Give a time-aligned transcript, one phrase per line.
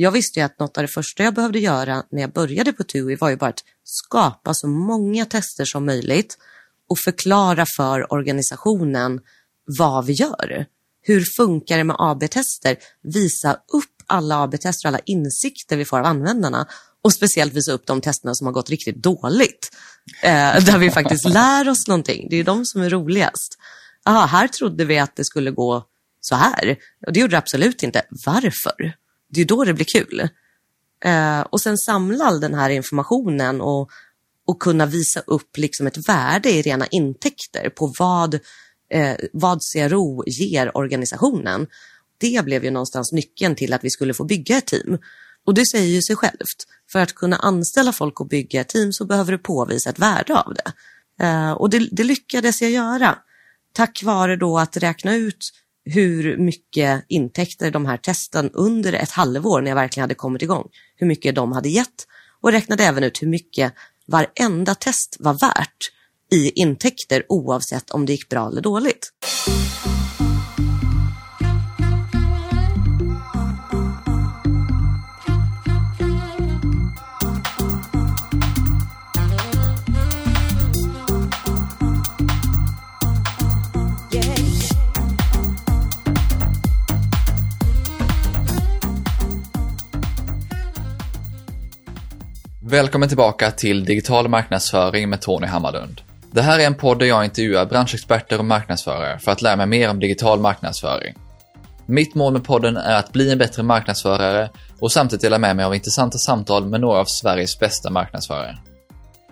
[0.00, 2.84] jag visste ju att något av det första jag behövde göra när jag började på
[2.84, 6.38] TUI var ju bara att skapa så många tester som möjligt
[6.88, 9.20] och förklara för organisationen
[9.78, 10.66] vad vi gör.
[11.02, 12.76] Hur funkar det med AB-tester?
[13.02, 16.66] Visa upp alla AB-tester och alla insikter vi får av användarna
[17.02, 19.70] och speciellt visa upp de testerna som har gått riktigt dåligt.
[20.22, 22.26] Eh, där vi faktiskt lär oss någonting.
[22.30, 23.58] Det är de som är roligast.
[24.04, 25.84] Aha, här trodde vi att det skulle gå
[26.20, 26.76] så här.
[27.06, 28.02] Och det gjorde det absolut inte.
[28.26, 28.94] Varför?
[29.28, 30.28] Det är då det blir kul.
[31.04, 33.90] Eh, och sen samla all den här informationen och,
[34.46, 38.34] och kunna visa upp liksom ett värde i rena intäkter på vad,
[38.90, 41.66] eh, vad CRO ger organisationen.
[42.18, 44.98] Det blev ju någonstans nyckeln till att vi skulle få bygga ett team.
[45.46, 46.66] Och det säger ju sig självt.
[46.92, 50.36] För att kunna anställa folk och bygga ett team så behöver du påvisa ett värde
[50.38, 50.72] av det.
[51.24, 53.18] Eh, och det, det lyckades jag göra.
[53.72, 55.50] Tack vare då att räkna ut
[55.90, 60.68] hur mycket intäkter de här testen under ett halvår när jag verkligen hade kommit igång,
[60.96, 62.06] hur mycket de hade gett
[62.40, 63.74] och räknade även ut hur mycket
[64.06, 65.92] varenda test var värt
[66.32, 69.12] i intäkter oavsett om det gick bra eller dåligt.
[92.70, 96.00] Välkommen tillbaka till Digital marknadsföring med Tony Hammarlund.
[96.30, 99.66] Det här är en podd där jag intervjuar branschexperter och marknadsförare för att lära mig
[99.66, 101.14] mer om digital marknadsföring.
[101.86, 105.64] Mitt mål med podden är att bli en bättre marknadsförare och samtidigt dela med mig
[105.64, 108.58] av intressanta samtal med några av Sveriges bästa marknadsförare.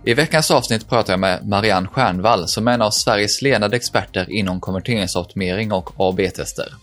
[0.05, 4.31] I veckans avsnitt pratar jag med Marianne Stjernvall som är en av Sveriges ledande experter
[4.31, 6.75] inom konverteringsoptimering och AB-tester.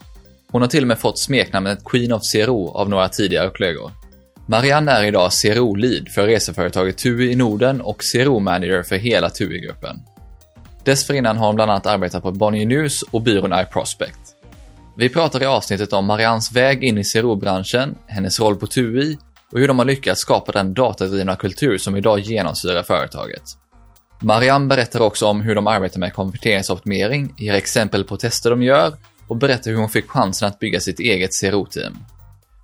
[0.52, 3.92] Hon har till och med fått smeknamnet Queen of CRO av några tidigare kollegor.
[4.46, 10.00] Marianne är idag CRO-lead för reseföretaget TUI i Norden och CRO-manager för hela TUI-gruppen.
[10.84, 14.20] Dessförinnan har hon bland annat arbetat på Bonnier News och byrån iProspect.
[14.98, 19.18] Vi pratar i avsnittet om Mariannes väg in i CRO-branschen, hennes roll på TUI
[19.52, 23.44] och hur de har lyckats skapa den datadrivna kultur som idag genomsyrar företaget.
[24.20, 28.94] Marianne berättar också om hur de arbetar med konverteringsoptimering, ger exempel på tester de gör
[29.28, 31.98] och berättar hur hon fick chansen att bygga sitt eget CRO-team.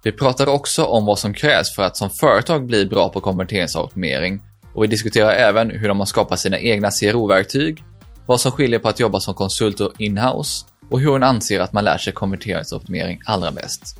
[0.03, 4.41] Vi pratar också om vad som krävs för att som företag bli bra på konverteringsoptimering
[4.73, 7.83] och vi diskuterar även hur de har skapat sina egna CRO-verktyg,
[8.25, 11.73] vad som skiljer på att jobba som konsult och inhouse och hur hon anser att
[11.73, 13.99] man lär sig konverteringsoptimering allra bäst.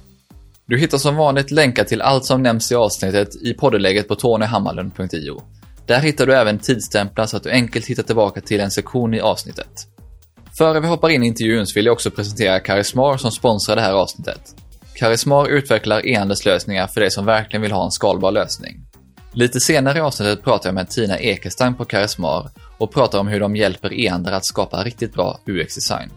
[0.65, 5.41] Du hittar som vanligt länkar till allt som nämns i avsnittet i poddeläget på tonyhammarlund.io.
[5.85, 9.19] Där hittar du även tidsstämplar så att du enkelt hittar tillbaka till en sektion i
[9.19, 9.87] avsnittet.
[10.57, 13.81] Före vi hoppar in i intervjun så vill jag också presentera Karismar som sponsrar det
[13.81, 14.55] här avsnittet.
[14.95, 18.85] Karismar utvecklar e-handelslösningar för dig som verkligen vill ha en skalbar lösning.
[19.33, 23.39] Lite senare i avsnittet pratar jag med Tina Ekestam på Karismar och pratar om hur
[23.39, 26.09] de hjälper e-handlare att skapa riktigt bra UX-design.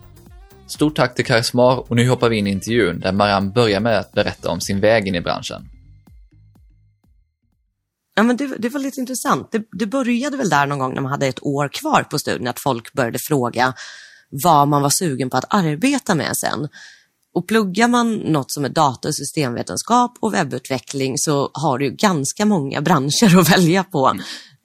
[0.66, 3.98] Stort tack till Karismar och nu hoppar vi in i intervjun där Marianne börjar med
[3.98, 5.68] att berätta om sin väg in i branschen.
[8.14, 9.52] Ja, men det, det var lite intressant.
[9.52, 12.48] Det, det började väl där någon gång när man hade ett år kvar på studien,
[12.48, 13.74] att folk började fråga
[14.30, 16.68] vad man var sugen på att arbeta med sen.
[17.34, 22.44] Och pluggar man något som är data och systemvetenskap och webbutveckling så har du ganska
[22.44, 24.08] många branscher att välja på.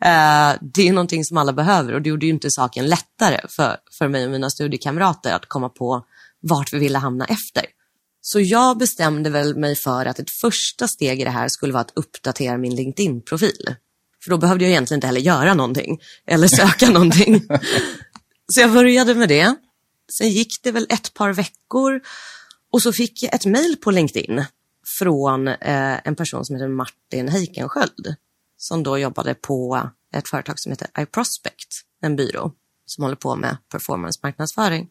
[0.05, 3.77] Uh, det är någonting som alla behöver och det gjorde ju inte saken lättare för,
[3.97, 6.05] för mig och mina studiekamrater att komma på
[6.41, 7.65] vart vi ville hamna efter.
[8.21, 11.81] Så jag bestämde väl mig för att ett första steg i det här skulle vara
[11.81, 13.75] att uppdatera min LinkedIn-profil.
[14.23, 17.47] För då behövde jag egentligen inte heller göra någonting eller söka någonting.
[18.53, 19.55] Så jag började med det.
[20.11, 22.01] Sen gick det väl ett par veckor
[22.71, 24.45] och så fick jag ett mejl på LinkedIn
[24.99, 28.15] från eh, en person som heter Martin Heikensköld
[28.57, 31.67] som då jobbade på ett företag som heter iProspect,
[32.01, 32.51] en byrå
[32.85, 34.89] som håller på med performance-marknadsföring.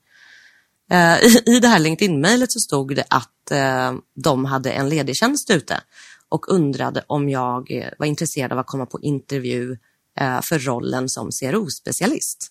[0.91, 5.17] Eh, i, I det här LinkedIn-mejlet så stod det att eh, de hade en ledig
[5.17, 5.81] tjänst ute
[6.29, 9.79] och undrade om jag eh, var intresserad av att komma på intervju
[10.19, 12.51] eh, för rollen som CRO-specialist.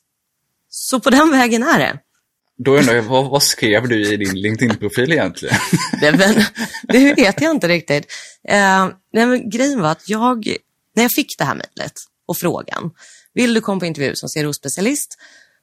[0.70, 2.00] Så på den vägen är det.
[2.58, 5.56] Då undrar jag, vad, vad skrev du i din LinkedIn-profil egentligen?
[6.02, 6.44] det, men,
[6.84, 8.06] det vet jag inte riktigt.
[8.48, 10.48] Eh, nej, men grejen var att jag,
[10.96, 11.94] när jag fick det här mejlet
[12.28, 12.92] och frågan,
[13.34, 15.08] vill du komma på intervju som CRO-specialist?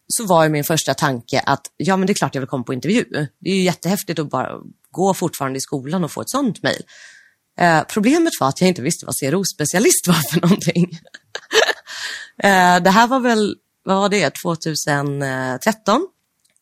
[0.09, 2.75] Så var min första tanke att ja, men det är klart jag vill komma på
[2.75, 3.05] intervju.
[3.41, 4.51] Det är ju jättehäftigt att bara
[4.91, 6.83] gå fortfarande i skolan och få ett sånt mejl.
[7.61, 10.99] Eh, problemet var att jag inte visste vad CRO-specialist var för någonting.
[12.43, 16.07] eh, det här var väl, vad var det, 2013?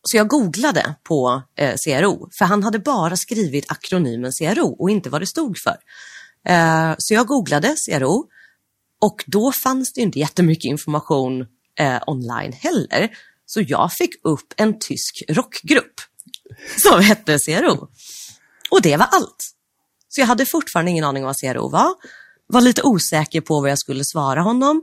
[0.02, 5.10] Så jag googlade på eh, CRO, för han hade bara skrivit akronymen CRO och inte
[5.10, 5.76] vad det stod för.
[6.46, 8.28] Eh, så jag googlade CRO
[9.00, 11.46] och då fanns det inte jättemycket information
[11.78, 13.10] eh, online heller.
[13.46, 15.94] Så jag fick upp en tysk rockgrupp
[16.76, 17.88] som hette CRO.
[18.70, 19.50] Och det var allt.
[20.08, 21.94] Så jag hade fortfarande ingen aning om vad CRO var.
[22.46, 24.82] Var lite osäker på vad jag skulle svara honom.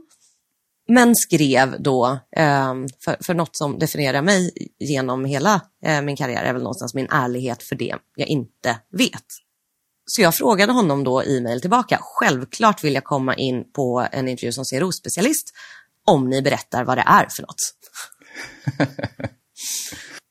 [0.88, 2.74] Men skrev då, eh,
[3.04, 7.08] för, för något som definierar mig genom hela eh, min karriär är väl någonstans min
[7.10, 9.24] ärlighet för det jag inte vet.
[10.06, 11.98] Så jag frågade honom då i mejl tillbaka.
[12.02, 15.52] Självklart vill jag komma in på en intervju som CRO-specialist
[16.04, 17.74] om ni berättar vad det är för något.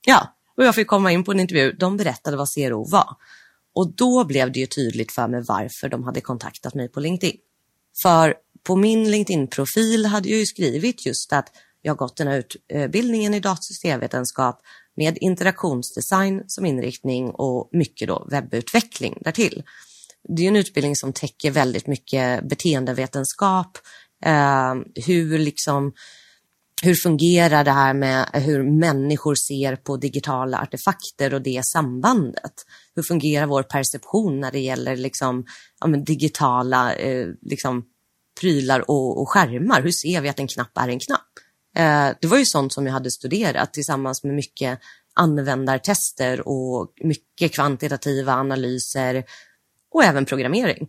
[0.05, 1.71] ja, och jag fick komma in på en intervju.
[1.71, 3.15] De berättade vad CRO var.
[3.75, 7.37] Och då blev det ju tydligt för mig varför de hade kontaktat mig på LinkedIn.
[8.01, 8.33] För
[8.63, 11.51] på min LinkedIn-profil hade jag ju skrivit just att
[11.81, 12.37] jag gått den här
[12.69, 14.61] utbildningen i datasystemvetenskap
[14.95, 19.63] med interaktionsdesign som inriktning och mycket då webbutveckling därtill.
[20.37, 23.77] Det är en utbildning som täcker väldigt mycket beteendevetenskap,
[24.25, 25.93] eh, hur liksom
[26.83, 32.53] hur fungerar det här med hur människor ser på digitala artefakter och det sambandet?
[32.95, 35.45] Hur fungerar vår perception när det gäller liksom,
[35.79, 37.85] ja, digitala eh, liksom,
[38.39, 39.81] prylar och, och skärmar?
[39.81, 41.27] Hur ser vi att en knapp är en knapp?
[41.77, 44.79] Eh, det var ju sånt som jag hade studerat tillsammans med mycket
[45.13, 49.23] användartester och mycket kvantitativa analyser
[49.91, 50.87] och även programmering.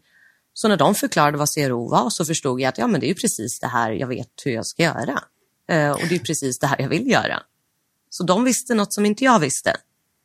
[0.52, 3.08] Så när de förklarade vad CRO var så förstod jag att ja, men det är
[3.08, 5.22] ju precis det här jag vet hur jag ska göra.
[5.68, 7.42] Eh, och det är precis det här jag vill göra.
[8.10, 9.76] Så de visste något som inte jag visste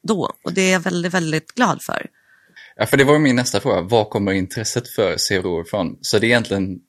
[0.07, 2.07] då och det är jag väldigt, väldigt glad för.
[2.75, 3.81] Ja, för det var min nästa fråga.
[3.81, 5.97] Var kommer intresset för CRO ifrån?
[6.01, 6.79] Så det är egentligen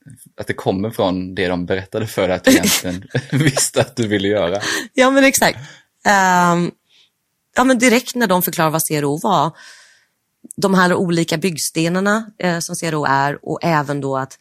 [0.40, 4.08] att det kommer från det de berättade för dig att du egentligen visste att du
[4.08, 4.60] ville göra.
[4.94, 5.58] Ja, men exakt.
[5.58, 6.70] Um,
[7.56, 9.56] ja, men direkt när de förklarade vad CRO var,
[10.56, 14.38] de här olika byggstenarna eh, som CRO är och även då att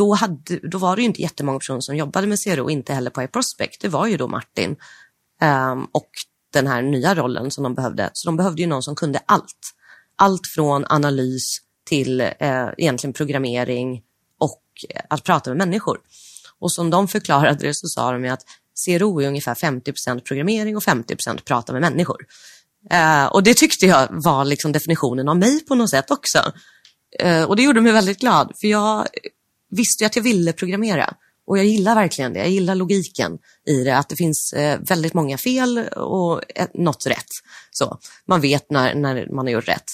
[0.00, 3.10] då, hade, då var det ju inte jättemånga personer som jobbade med CRO, inte heller
[3.10, 3.80] på iProspect.
[3.80, 4.76] Det var ju då Martin
[5.42, 6.10] um, och
[6.52, 8.10] den här nya rollen som de behövde.
[8.12, 9.74] Så de behövde ju någon som kunde allt.
[10.16, 11.58] Allt från analys
[11.88, 14.02] till eh, egentligen programmering
[14.38, 15.98] och eh, att prata med människor.
[16.58, 18.44] Och som de förklarade det så sa de att
[18.84, 22.26] CRO är ungefär 50% programmering och 50% prata med människor.
[22.90, 26.52] Eh, och det tyckte jag var liksom definitionen av mig på något sätt också.
[27.18, 29.06] Eh, och det gjorde mig väldigt glad, för jag
[29.70, 31.14] visste att jag ville programmera.
[31.46, 32.38] Och jag gillar verkligen det.
[32.38, 36.42] Jag gillar logiken i det, att det finns eh, väldigt många fel och
[36.74, 37.28] något rätt.
[37.70, 39.90] Så Man vet när, när man har gjort rätt.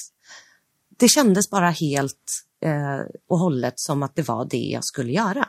[0.99, 5.49] Det kändes bara helt eh, och hållet som att det var det jag skulle göra.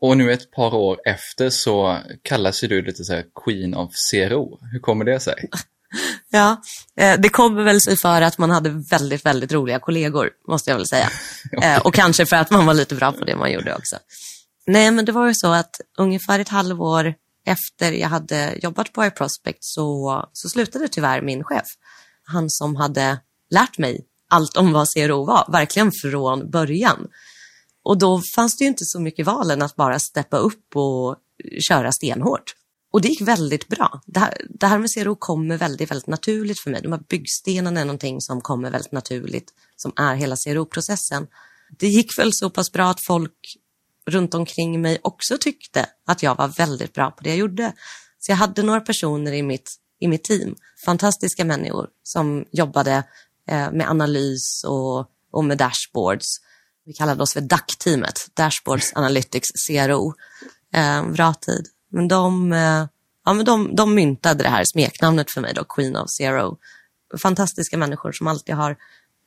[0.00, 4.58] Och nu ett par år efter så kallas du lite så Queen of Zero.
[4.72, 5.48] Hur kommer det sig?
[6.30, 6.62] Ja,
[6.96, 10.76] eh, det kommer väl sig för att man hade väldigt, väldigt roliga kollegor, måste jag
[10.76, 11.10] väl säga.
[11.52, 11.78] okay.
[11.84, 13.96] Och kanske för att man var lite bra på det man gjorde också.
[14.66, 17.14] Nej, men det var ju så att ungefär ett halvår
[17.46, 21.66] efter jag hade jobbat på iProspect så, så slutade tyvärr min chef.
[22.24, 23.18] Han som hade
[23.50, 27.08] lärt mig allt om vad CRO var, verkligen från början.
[27.84, 31.16] Och då fanns det ju inte så mycket val än att bara steppa upp och
[31.68, 32.54] köra stenhårt.
[32.92, 34.00] Och det gick väldigt bra.
[34.06, 36.82] Det här, det här med CRO kommer väldigt, väldigt naturligt för mig.
[36.82, 41.26] De här byggstenarna är någonting som kommer väldigt naturligt, som är hela CRO-processen.
[41.78, 43.56] Det gick väl så pass bra att folk
[44.06, 47.72] runt omkring mig också tyckte att jag var väldigt bra på det jag gjorde.
[48.18, 53.04] Så jag hade några personer i mitt, i mitt team, fantastiska människor som jobbade
[53.48, 56.26] eh, med analys och, och med dashboards.
[56.84, 60.14] Vi kallade oss för DAC-teamet, Dashboards Analytics CRO.
[60.74, 61.66] Eh, bra tid.
[61.92, 62.86] Men de, eh,
[63.24, 66.58] ja, men de, de myntade det här smeknamnet för mig, då, Queen of Zero.
[67.22, 68.76] Fantastiska människor som alltid har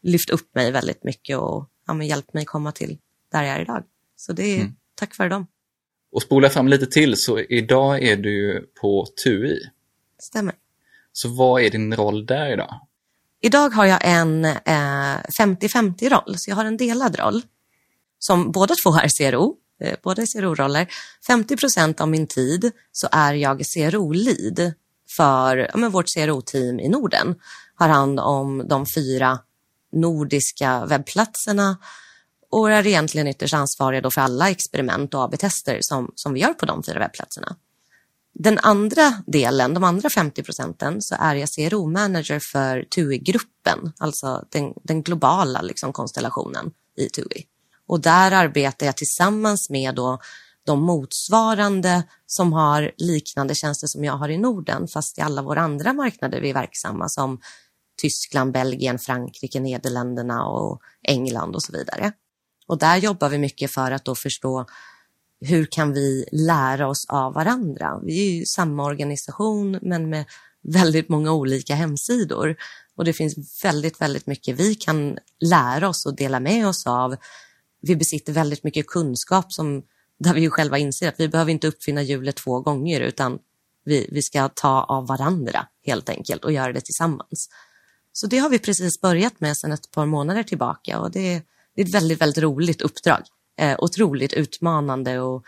[0.02, 2.98] lyft upp mig väldigt mycket och ja, hjälpt mig komma till
[3.32, 3.84] där jag är idag.
[4.16, 4.76] Så det är mm.
[4.96, 5.48] tack vare dem.
[6.12, 9.60] Och spola fram lite till, så idag är du på TUI.
[10.20, 10.56] Stämmer.
[11.12, 12.80] Så vad är din roll där idag?
[13.42, 17.42] Idag har jag en 50-50 eh, så jag har en delad roll.
[18.20, 20.88] Som båda två är CRO, eh, båda är CRO-roller.
[21.28, 24.74] 50 procent av min tid så är jag CRO-lead
[25.10, 27.36] för ja, men vårt CRO-team i Norden.
[27.76, 29.40] Har hand om de fyra
[29.92, 31.78] nordiska webbplatserna
[32.50, 36.54] och är egentligen ytterst ansvariga då för alla experiment och AB-tester som, som vi gör
[36.54, 37.56] på de fyra webbplatserna.
[38.34, 44.74] Den andra delen, de andra 50 procenten, så är jag CRO-manager för TUI-gruppen, alltså den,
[44.84, 47.46] den globala liksom, konstellationen i TUI.
[47.88, 50.20] Och där arbetar jag tillsammans med då
[50.66, 55.62] de motsvarande som har liknande tjänster som jag har i Norden, fast i alla våra
[55.62, 57.40] andra marknader vi är verksamma som
[58.02, 62.12] Tyskland, Belgien, Frankrike, Nederländerna och England och så vidare.
[62.68, 64.66] Och där jobbar vi mycket för att då förstå
[65.40, 68.00] hur kan vi lära oss av varandra?
[68.04, 70.26] Vi är ju samma organisation men med
[70.62, 72.56] väldigt många olika hemsidor.
[72.96, 77.16] Och det finns väldigt, väldigt mycket vi kan lära oss och dela med oss av.
[77.88, 79.84] Vi besitter väldigt mycket kunskap som,
[80.20, 83.40] där vi ju själva inser att vi behöver inte uppfinna hjulet två gånger utan
[83.84, 87.50] vi, vi ska ta av varandra helt enkelt och göra det tillsammans.
[88.14, 91.42] Så det har vi precis börjat med sedan ett par månader tillbaka och det,
[91.76, 93.22] det är ett väldigt, väldigt roligt uppdrag.
[93.58, 95.46] Eh, otroligt utmanande och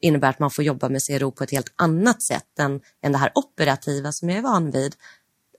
[0.00, 3.18] innebär att man får jobba med CRO på ett helt annat sätt än, än det
[3.18, 4.94] här operativa som jag är van vid.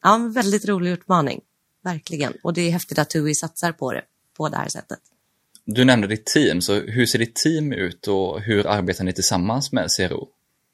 [0.01, 1.41] Ja, en väldigt rolig utmaning,
[1.83, 2.33] verkligen.
[2.43, 4.03] Och det är häftigt att TUI satsar på det
[4.37, 4.99] på det här sättet.
[5.65, 9.71] Du nämnde ditt team, så hur ser ditt team ut och hur arbetar ni tillsammans
[9.71, 10.27] med CRO?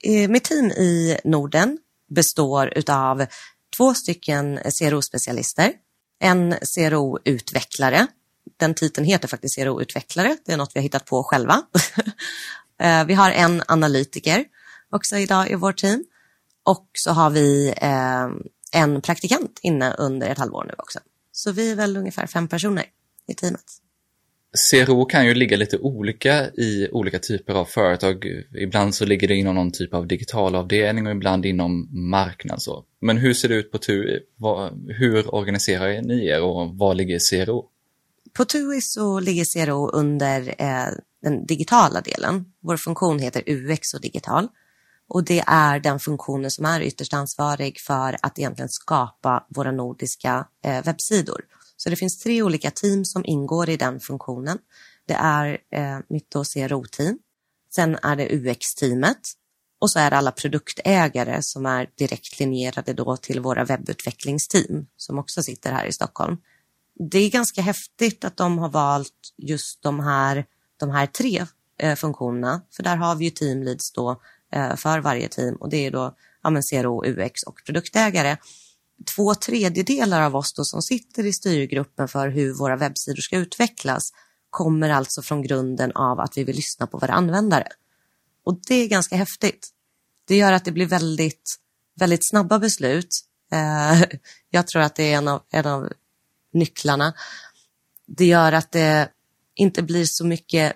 [0.04, 1.78] Eh, mitt team i Norden
[2.10, 3.26] består utav
[3.78, 5.72] två stycken CRO-specialister,
[6.20, 8.08] en CRO-utvecklare,
[8.58, 11.62] den titeln heter faktiskt CRO-utvecklare, det är något vi har hittat på själva.
[12.82, 14.46] Eh, vi har en analytiker
[14.90, 16.06] också idag i vårt team
[16.64, 18.28] och så har vi eh,
[18.82, 21.00] en praktikant inne under ett halvår nu också.
[21.32, 22.86] Så vi är väl ungefär fem personer
[23.28, 23.64] i teamet.
[24.72, 28.26] CRO kan ju ligga lite olika i olika typer av företag.
[28.62, 32.62] Ibland så ligger det inom någon typ av digitalavdelning och ibland inom marknad.
[32.62, 32.86] Så.
[33.02, 34.20] Men hur ser det ut på TUI?
[34.88, 37.66] Hur organiserar ni er och var ligger CRO?
[38.34, 40.88] På TUI så ligger CRO under eh,
[41.22, 42.46] den digitala delen.
[42.60, 44.48] Vår funktion heter UX och digital.
[45.10, 50.48] Och det är den funktionen som är ytterst ansvarig för att egentligen skapa våra nordiska
[50.66, 51.42] eh, webbsidor.
[51.82, 54.58] Så det finns tre olika team som ingår i den funktionen.
[55.08, 57.18] Det är eh, mitt CRO-team,
[57.76, 59.20] sen är det UX-teamet
[59.80, 65.20] och så är det alla produktägare som är direkt linjerade då till våra webbutvecklingsteam som
[65.20, 66.38] också sitter här i Stockholm.
[67.12, 70.46] Det är ganska häftigt att de har valt just de här,
[70.80, 71.46] de här tre
[71.78, 74.22] eh, funktionerna, för där har vi ju teamleads då
[74.54, 75.56] eh, för varje team.
[75.56, 78.38] Och det är då ja, CRO, UX och produktägare
[79.16, 84.12] två tredjedelar av oss som sitter i styrgruppen för hur våra webbsidor ska utvecklas
[84.50, 87.68] kommer alltså från grunden av att vi vill lyssna på våra användare.
[88.44, 89.70] Och det är ganska häftigt.
[90.28, 91.56] Det gör att det blir väldigt,
[91.96, 93.26] väldigt snabba beslut.
[93.52, 94.02] Eh,
[94.50, 95.94] jag tror att det är en av, en av
[96.54, 97.14] nycklarna.
[98.08, 99.10] Det gör att det
[99.56, 100.74] inte blir så mycket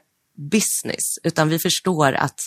[0.51, 2.39] business, utan vi förstår att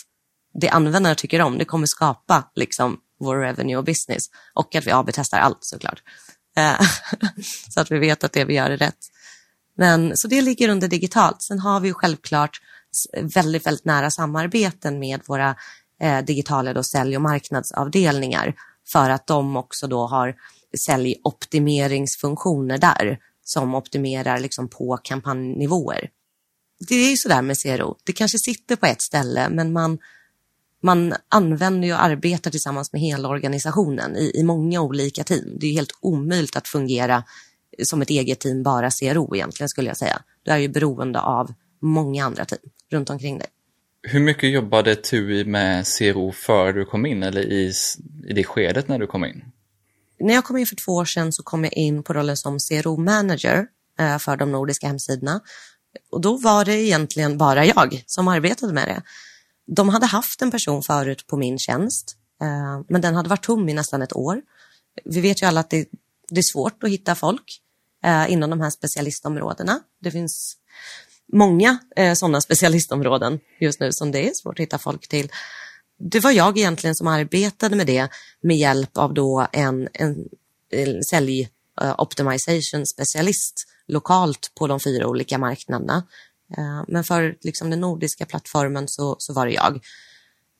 [0.53, 4.23] det användarna tycker om, det kommer skapa liksom vår revenue och business.
[4.53, 6.03] Och att vi AB-testar allt såklart.
[6.57, 6.81] Eh,
[7.69, 8.99] så att vi vet att det vi gör är rätt.
[9.77, 11.41] Men, så det ligger under digitalt.
[11.41, 12.61] Sen har vi självklart
[13.35, 15.55] väldigt, väldigt nära samarbeten med våra
[16.01, 18.53] eh, digitala då, sälj och marknadsavdelningar
[18.91, 20.35] för att de också då har
[20.85, 26.09] säljoptimeringsfunktioner där som optimerar liksom på kampanjnivåer.
[26.87, 29.97] Det är ju sådär med CRO, det kanske sitter på ett ställe men man
[30.83, 35.57] man använder och arbetar tillsammans med hela organisationen i, i många olika team.
[35.59, 37.23] Det är helt omöjligt att fungera
[37.83, 40.21] som ett eget team, bara CRO egentligen skulle jag säga.
[40.43, 43.47] Du är ju beroende av många andra team runt omkring dig.
[44.01, 47.73] Hur mycket jobbade TUI med CRO före du kom in eller i,
[48.27, 49.43] i det skedet när du kom in?
[50.19, 52.59] När jag kom in för två år sedan så kom jag in på rollen som
[52.59, 53.67] CRO-manager
[53.99, 55.41] eh, för de nordiska hemsidorna.
[56.11, 59.01] Och då var det egentligen bara jag som arbetade med det.
[59.67, 63.69] De hade haft en person förut på min tjänst, eh, men den hade varit tom
[63.69, 64.41] i nästan ett år.
[65.05, 65.89] Vi vet ju alla att det,
[66.29, 67.61] det är svårt att hitta folk
[68.03, 69.79] eh, inom de här specialistområdena.
[70.01, 70.57] Det finns
[71.33, 75.31] många eh, sådana specialistområden just nu som det är svårt att hitta folk till.
[75.99, 78.09] Det var jag egentligen som arbetade med det
[78.41, 80.29] med hjälp av då en, en,
[80.71, 81.49] en sälj
[81.97, 86.03] optimization specialist lokalt på de fyra olika marknaderna
[86.87, 89.79] men för liksom den nordiska plattformen så, så var det jag.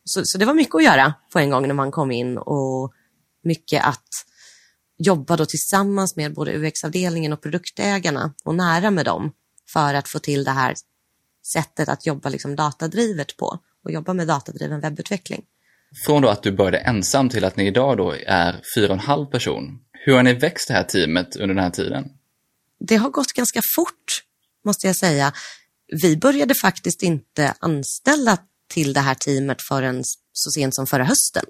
[0.03, 2.93] Så, så det var mycket att göra på en gång när man kom in och
[3.43, 4.07] mycket att
[4.97, 9.31] jobba då tillsammans med både UX-avdelningen och produktägarna och nära med dem
[9.73, 10.75] för att få till det här
[11.53, 15.43] sättet att jobba liksom datadrivet på och jobba med datadriven webbutveckling.
[16.05, 18.99] Från då att du började ensam till att ni idag då är fyra och en
[18.99, 19.79] halv person.
[19.91, 22.11] Hur har ni växt det här teamet under den här tiden?
[22.79, 24.23] Det har gått ganska fort,
[24.65, 25.33] måste jag säga
[25.87, 28.37] vi började faktiskt inte anställa
[28.69, 30.03] till det här teamet förrän
[30.33, 31.45] så sent som förra hösten.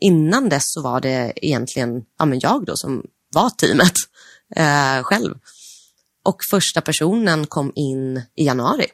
[0.00, 3.92] Innan dess så var det egentligen ja, men jag då som var teamet
[4.56, 5.34] eh, själv.
[6.24, 8.86] Och första personen kom in i januari.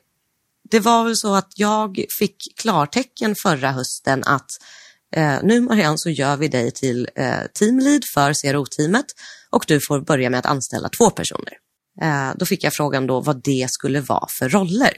[0.70, 4.50] Det var väl så att jag fick klartecken förra hösten att
[5.16, 9.06] eh, nu Marianne så gör vi dig till eh, teamlead för CRO-teamet
[9.50, 11.63] och du får börja med att anställa två personer.
[12.02, 14.92] Eh, då fick jag frågan då vad det skulle vara för roller.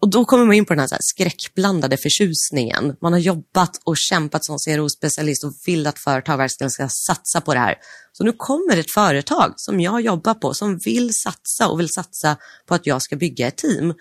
[0.00, 2.96] Och då kommer man in på den här, så här skräckblandade förtjusningen.
[3.02, 7.54] Man har jobbat och kämpat som CRO-specialist och vill att företag verkligen ska satsa på
[7.54, 7.74] det här.
[8.12, 12.36] Så nu kommer ett företag som jag jobbar på som vill satsa och vill satsa
[12.66, 13.94] på att jag ska bygga ett team.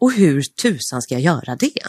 [0.00, 1.82] Och hur tusan ska jag göra det?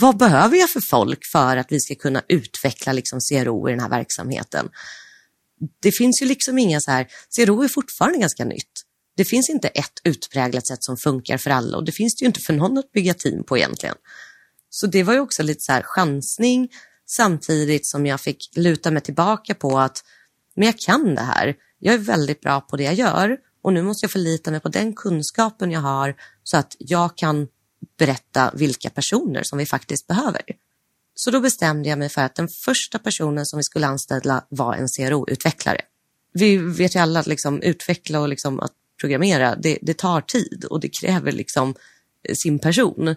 [0.00, 3.80] Vad behöver jag för folk för att vi ska kunna utveckla liksom CRO i den
[3.80, 4.68] här verksamheten?
[5.82, 8.72] Det finns ju liksom inga så här, CRO är fortfarande ganska nytt.
[9.16, 12.26] Det finns inte ett utpräglat sätt som funkar för alla och det finns det ju
[12.26, 13.94] inte för någon att bygga team på egentligen.
[14.70, 16.68] Så det var ju också lite så här chansning
[17.06, 20.04] samtidigt som jag fick luta mig tillbaka på att
[20.56, 21.54] men jag kan det här.
[21.78, 24.68] Jag är väldigt bra på det jag gör och nu måste jag förlita mig på
[24.68, 27.48] den kunskapen jag har så att jag kan
[27.98, 30.42] berätta vilka personer som vi faktiskt behöver.
[31.22, 34.74] Så då bestämde jag mig för att den första personen som vi skulle anställa var
[34.74, 35.80] en CRO-utvecklare.
[36.32, 40.64] Vi vet ju alla att liksom utveckla och liksom att programmera, det, det tar tid
[40.70, 41.74] och det kräver liksom
[42.28, 43.14] eh, sin person.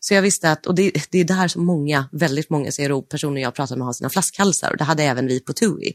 [0.00, 3.54] Så jag visste att, och det, det är där som många, väldigt många CRO-personer jag
[3.54, 5.94] pratar med har sina flaskhalsar och det hade även vi på TUI.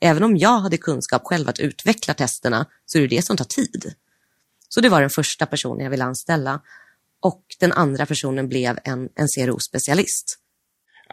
[0.00, 3.44] Även om jag hade kunskap själv att utveckla testerna så är det det som tar
[3.44, 3.94] tid.
[4.68, 6.60] Så det var den första personen jag ville anställa
[7.20, 10.39] och den andra personen blev en, en CRO-specialist.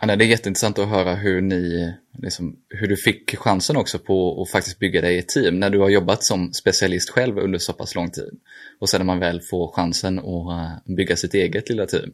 [0.02, 4.42] Anna, det är jätteintressant att höra hur, ni, liksom, hur du fick chansen också på
[4.42, 7.74] att faktiskt bygga dig ett team när du har jobbat som specialist själv under så
[7.74, 8.40] pass lång tid.
[8.80, 12.12] Och sen när man väl får chansen att eh, bygga sitt eget lilla team.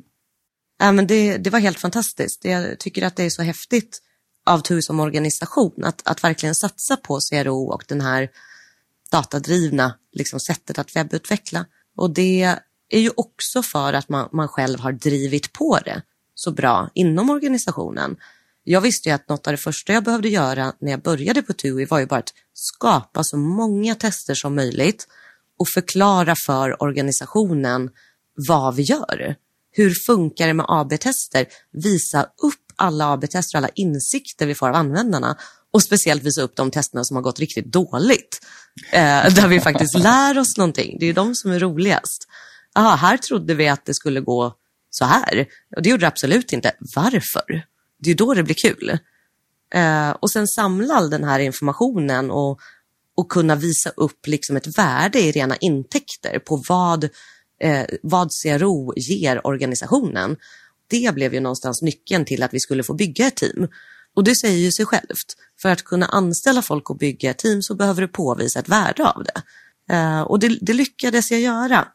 [0.80, 2.46] Ja, men det, det var helt fantastiskt.
[2.46, 4.02] Jag tycker att det är så häftigt
[4.46, 8.30] av TUI som organisation att, att verkligen satsa på CRO och den här
[9.12, 11.66] datadrivna liksom, sättet att webbutveckla.
[11.98, 12.44] Och det
[12.90, 16.02] är ju också för att man, man själv har drivit på det
[16.44, 18.16] så bra inom organisationen.
[18.64, 21.54] Jag visste ju att något av det första jag behövde göra när jag började på
[21.54, 25.08] TUI var ju bara att skapa så många tester som möjligt
[25.60, 27.90] och förklara för organisationen
[28.48, 29.36] vad vi gör.
[29.72, 31.46] Hur funkar det med AB-tester?
[31.72, 35.38] Visa upp alla AB-tester och alla insikter vi får av användarna
[35.74, 38.40] och speciellt visa upp de testerna som har gått riktigt dåligt.
[38.92, 40.98] Eh, där vi faktiskt lär oss någonting.
[41.00, 42.28] Det är de som är roligast.
[42.76, 44.54] Aha, här trodde vi att det skulle gå
[44.96, 45.46] så här.
[45.76, 46.72] Och det gjorde det absolut inte.
[46.96, 47.66] Varför?
[48.00, 48.98] Det är då det blir kul.
[49.74, 52.60] Eh, och sen samla all den här informationen och,
[53.16, 57.04] och kunna visa upp liksom ett värde i rena intäkter på vad,
[57.62, 60.38] eh, vad CRO ger organisationen.
[60.88, 63.68] Det blev ju någonstans nyckeln till att vi skulle få bygga ett team.
[64.16, 65.36] Och det säger ju sig självt.
[65.62, 69.08] För att kunna anställa folk och bygga ett team så behöver du påvisa ett värde
[69.10, 69.42] av det.
[69.94, 71.88] Eh, och det, det lyckades jag göra.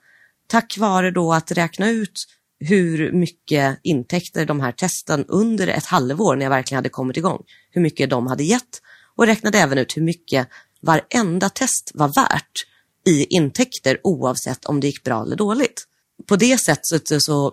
[0.47, 2.27] Tack vare då att räkna ut
[2.61, 7.43] hur mycket intäkter de här testen under ett halvår när jag verkligen hade kommit igång,
[7.71, 8.83] hur mycket de hade gett
[9.17, 10.49] och räknade även ut hur mycket
[10.81, 12.53] varenda test var värt
[13.07, 15.85] i intäkter oavsett om det gick bra eller dåligt.
[16.27, 17.53] På det sättet så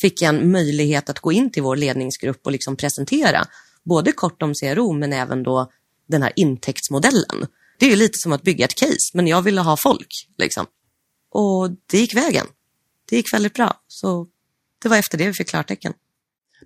[0.00, 3.46] fick jag en möjlighet att gå in till vår ledningsgrupp och liksom presentera
[3.84, 5.70] både kort om CRO men även då
[6.08, 7.46] den här intäktsmodellen.
[7.78, 10.28] Det är lite som att bygga ett case, men jag ville ha folk.
[10.38, 10.66] Liksom.
[11.30, 12.46] Och det gick vägen.
[13.10, 13.80] Det gick väldigt bra.
[13.88, 14.26] Så
[14.82, 15.92] det var efter det vi fick klartecken.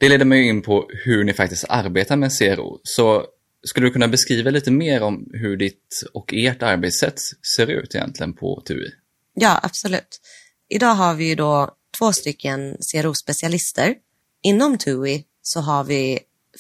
[0.01, 2.81] Det leder mig in på hur ni faktiskt arbetar med CRO.
[2.83, 3.27] Så
[3.67, 7.19] skulle du kunna beskriva lite mer om hur ditt och ert arbetssätt
[7.57, 8.91] ser ut egentligen på TUI?
[9.35, 10.21] Ja, absolut.
[10.69, 13.95] Idag har vi då två stycken CRO-specialister.
[14.43, 16.19] Inom TUI så har vi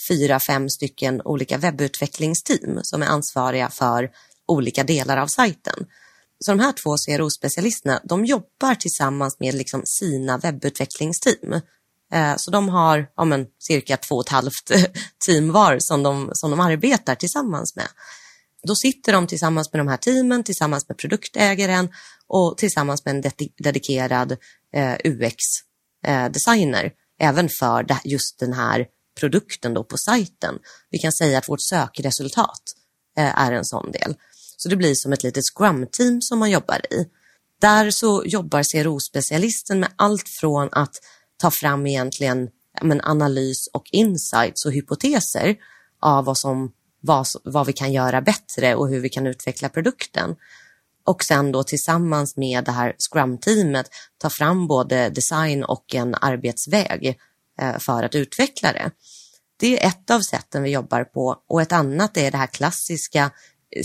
[0.09, 4.11] fyra, fem stycken olika webbutvecklingsteam som är ansvariga för
[4.47, 5.87] olika delar av sajten.
[6.45, 11.53] Så de här två CRO-specialisterna, de jobbar tillsammans med liksom sina webbutvecklingsteam.
[12.13, 14.71] Eh, så de har ja, men, cirka två och ett halvt
[15.27, 17.89] team var som de, som de arbetar tillsammans med.
[18.63, 21.89] Då sitter de tillsammans med de här teamen, tillsammans med produktägaren
[22.27, 24.37] och tillsammans med en dedikerad
[24.75, 28.87] eh, UX-designer, eh, även för just den här
[29.21, 30.59] produkten då på sajten.
[30.91, 32.63] Vi kan säga att vårt sökresultat
[33.17, 34.15] är en sån del.
[34.57, 37.07] Så det blir som ett litet scrum-team som man jobbar i.
[37.61, 40.95] Där så jobbar CRO-specialisten med allt från att
[41.37, 42.49] ta fram egentligen
[42.83, 45.57] men, analys och insights och hypoteser
[46.01, 50.37] av vad, som, vad, vad vi kan göra bättre och hur vi kan utveckla produkten.
[51.05, 53.87] Och sen då tillsammans med det här Scrum-teamet
[54.19, 57.19] ta fram både design och en arbetsväg
[57.61, 58.91] eh, för att utveckla det.
[59.59, 63.31] Det är ett av sätten vi jobbar på och ett annat är det här klassiska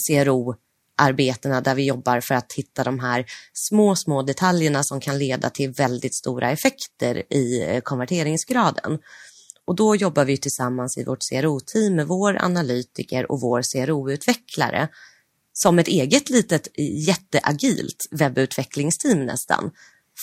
[0.07, 0.55] CRO
[1.02, 5.50] arbetena där vi jobbar för att hitta de här små, små detaljerna som kan leda
[5.50, 9.00] till väldigt stora effekter i eh, konverteringsgraden.
[9.66, 14.88] Och då jobbar vi tillsammans i vårt CRO-team med vår analytiker och vår CRO-utvecklare
[15.54, 16.68] som ett eget litet
[17.08, 19.72] jätteagilt webbutvecklingsteam nästan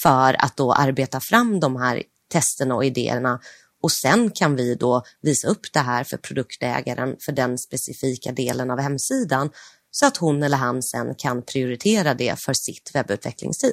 [0.02, 3.40] för att då arbeta fram de här testerna och idéerna
[3.82, 8.70] och sen kan vi då visa upp det här för produktägaren för den specifika delen
[8.70, 9.50] av hemsidan
[9.98, 13.72] så att hon eller han sen kan prioritera det för sitt webbutvecklingsteam.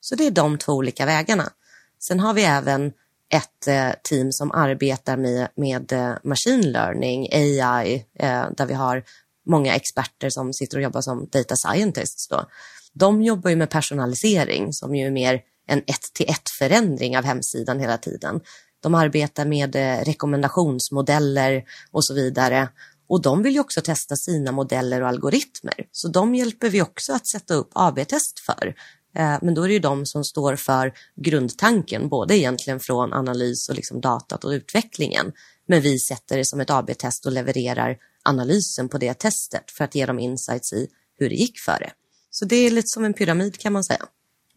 [0.00, 1.52] Så det är de två olika vägarna.
[1.98, 2.92] Sen har vi även
[3.34, 9.02] ett eh, team som arbetar med, med eh, machine learning, AI, eh, där vi har
[9.46, 12.28] många experter som sitter och jobbar som data scientists.
[12.28, 12.46] Då.
[12.92, 17.24] De jobbar ju med personalisering som ju är mer en ett till ett förändring av
[17.24, 18.40] hemsidan hela tiden.
[18.82, 22.68] De arbetar med rekommendationsmodeller och så vidare.
[23.10, 25.86] Och de vill ju också testa sina modeller och algoritmer.
[25.92, 28.74] Så de hjälper vi också att sätta upp AB-test för.
[29.16, 33.68] Eh, men då är det ju de som står för grundtanken, både egentligen från analys
[33.68, 35.32] och liksom datat och utvecklingen.
[35.68, 39.94] Men vi sätter det som ett AB-test och levererar analysen på det testet för att
[39.94, 41.90] ge dem insights i hur det gick för det.
[42.30, 44.06] Så det är lite som en pyramid kan man säga.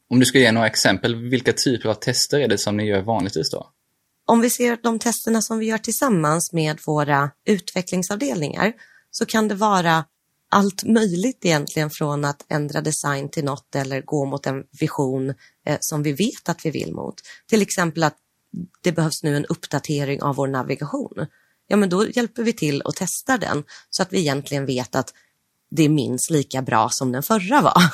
[0.09, 3.01] Om du ska ge några exempel, vilka typer av tester är det som ni gör
[3.01, 3.69] vanligtvis då?
[4.25, 8.73] Om vi ser de testerna som vi gör tillsammans med våra utvecklingsavdelningar
[9.11, 10.05] så kan det vara
[10.49, 15.33] allt möjligt egentligen från att ändra design till något eller gå mot en vision
[15.65, 17.15] eh, som vi vet att vi vill mot.
[17.49, 18.17] Till exempel att
[18.81, 21.25] det behövs nu en uppdatering av vår navigation.
[21.67, 25.13] Ja, men då hjälper vi till och testar den så att vi egentligen vet att
[25.71, 27.83] det är minst lika bra som den förra var.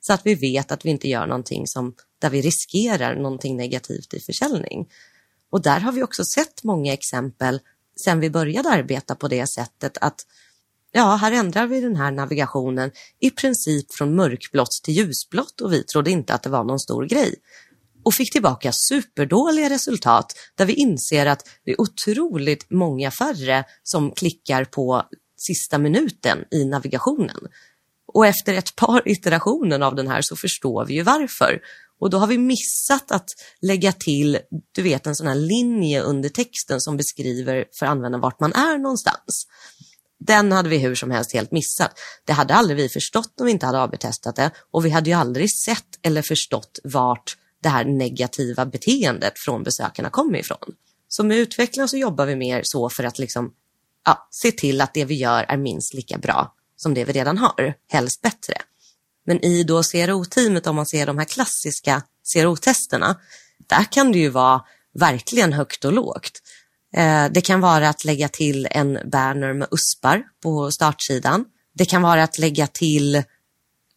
[0.00, 4.14] Så att vi vet att vi inte gör någonting som, där vi riskerar någonting negativt
[4.14, 4.88] i försäljning.
[5.50, 7.60] Och där har vi också sett många exempel
[8.04, 10.26] sen vi började arbeta på det sättet att
[10.92, 15.82] ja, här ändrar vi den här navigationen i princip från mörkblått till ljusblått och vi
[15.82, 17.34] trodde inte att det var någon stor grej.
[18.04, 24.10] Och fick tillbaka superdåliga resultat där vi inser att det är otroligt många färre som
[24.10, 25.02] klickar på
[25.36, 27.48] sista minuten i navigationen.
[28.06, 31.60] Och efter ett par iterationer av den här så förstår vi ju varför.
[32.00, 33.28] Och då har vi missat att
[33.60, 34.38] lägga till,
[34.72, 38.78] du vet en sån här linje under texten som beskriver för användaren vart man är
[38.78, 39.46] någonstans.
[40.18, 41.98] Den hade vi hur som helst helt missat.
[42.24, 45.16] Det hade aldrig vi förstått om vi inte hade AB-testat det och vi hade ju
[45.16, 50.74] aldrig sett eller förstått vart det här negativa beteendet från besökarna kommer ifrån.
[51.08, 53.52] Så med utvecklingen så jobbar vi mer så för att liksom,
[54.04, 57.38] ja, se till att det vi gör är minst lika bra som det vi redan
[57.38, 58.54] har, helst bättre.
[59.26, 63.16] Men i då CRO-teamet, om man ser de här klassiska CRO-testerna,
[63.66, 64.62] där kan det ju vara
[64.94, 66.42] verkligen högt och lågt.
[66.96, 71.44] Eh, det kan vara att lägga till en banner med uspar på startsidan.
[71.74, 73.22] Det kan vara att lägga till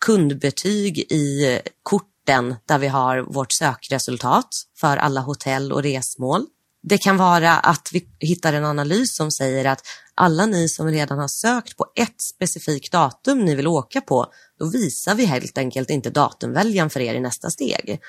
[0.06, 6.46] kundbetyg i korten där vi har vårt sökresultat för alla hotell och resmål.
[6.82, 9.82] Det kan vara att vi hittar en analys som säger att
[10.16, 14.26] alla ni som redan har sökt på ett specifikt datum ni vill åka på,
[14.60, 18.00] då visar vi helt enkelt inte datumväljaren för er i nästa steg.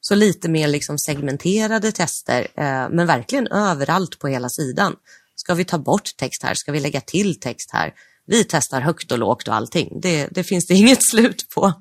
[0.00, 4.94] Så lite mer liksom segmenterade tester, eh, men verkligen överallt på hela sidan.
[5.36, 6.54] Ska vi ta bort text här?
[6.54, 7.94] Ska vi lägga till text här?
[8.26, 10.00] Vi testar högt och lågt och allting.
[10.00, 11.72] Det, det finns det inget slut på.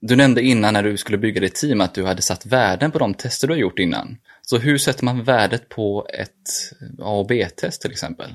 [0.00, 2.98] Du nämnde innan när du skulle bygga ditt team att du hade satt värden på
[2.98, 4.16] de tester du har gjort innan.
[4.42, 8.34] Så hur sätter man värdet på ett A och B-test till exempel?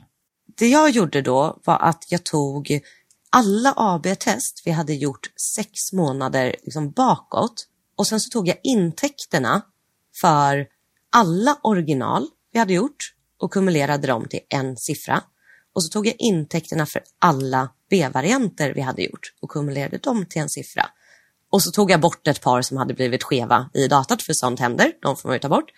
[0.58, 2.80] Det jag gjorde då var att jag tog
[3.30, 9.62] alla AB-test vi hade gjort sex månader liksom bakåt och sen så tog jag intäkterna
[10.22, 10.68] för
[11.12, 15.24] alla original vi hade gjort och kumulerade dem till en siffra.
[15.74, 20.42] Och så tog jag intäkterna för alla B-varianter vi hade gjort och kumulerade dem till
[20.42, 20.86] en siffra.
[21.52, 24.60] Och så tog jag bort ett par som hade blivit skeva i datat, för sånt
[24.60, 25.72] händer, de får man ju ta bort.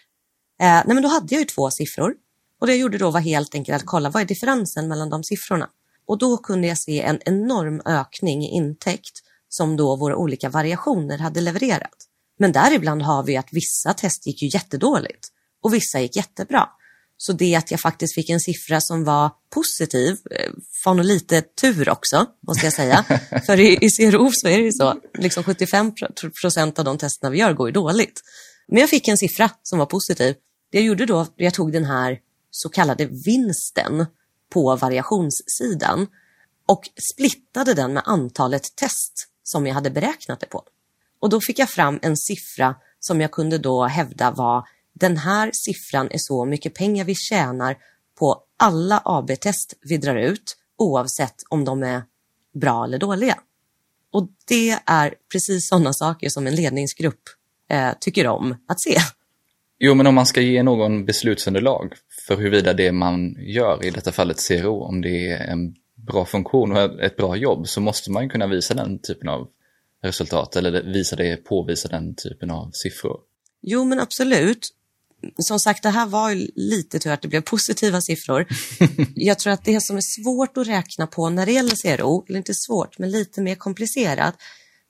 [0.61, 2.13] Eh, nej men då hade jag ju två siffror.
[2.61, 5.23] Och det jag gjorde då var helt enkelt att kolla vad är differensen mellan de
[5.23, 5.69] siffrorna.
[6.07, 11.17] Och då kunde jag se en enorm ökning i intäkt som då våra olika variationer
[11.17, 12.07] hade levererat.
[12.39, 15.27] Men däribland har vi att vissa test gick ju jättedåligt
[15.63, 16.69] och vissa gick jättebra.
[17.17, 20.51] Så det att jag faktiskt fick en siffra som var positiv eh,
[20.85, 23.05] var nog lite tur också, måste jag säga.
[23.45, 25.91] För i, i CRO så är det ju så, liksom 75
[26.41, 28.21] procent av de testerna vi gör går ju dåligt.
[28.67, 30.35] Men jag fick en siffra som var positiv.
[30.71, 32.19] Det jag gjorde då, jag tog den här
[32.51, 34.05] så kallade vinsten
[34.53, 36.07] på variationssidan
[36.67, 40.63] och splittade den med antalet test som jag hade beräknat det på.
[41.19, 44.67] Och då fick jag fram en siffra som jag kunde då hävda var
[44.99, 47.77] den här siffran är så mycket pengar vi tjänar
[48.19, 52.03] på alla AB-test vi drar ut oavsett om de är
[52.53, 53.37] bra eller dåliga.
[54.11, 57.21] Och det är precis sådana saker som en ledningsgrupp
[57.69, 58.97] eh, tycker om att se.
[59.79, 61.93] Jo, men om man ska ge någon beslutsunderlag
[62.27, 66.71] för huruvida det man gör, i detta fallet CRO, om det är en bra funktion
[66.71, 69.47] och ett bra jobb så måste man kunna visa den typen av
[70.03, 73.19] resultat eller visa det, påvisa den typen av siffror.
[73.61, 74.69] Jo, men absolut.
[75.39, 78.47] Som sagt, det här var ju lite tur att det blev positiva siffror.
[79.15, 82.37] Jag tror att det som är svårt att räkna på när det gäller CRO, eller
[82.37, 84.35] inte svårt, men lite mer komplicerat,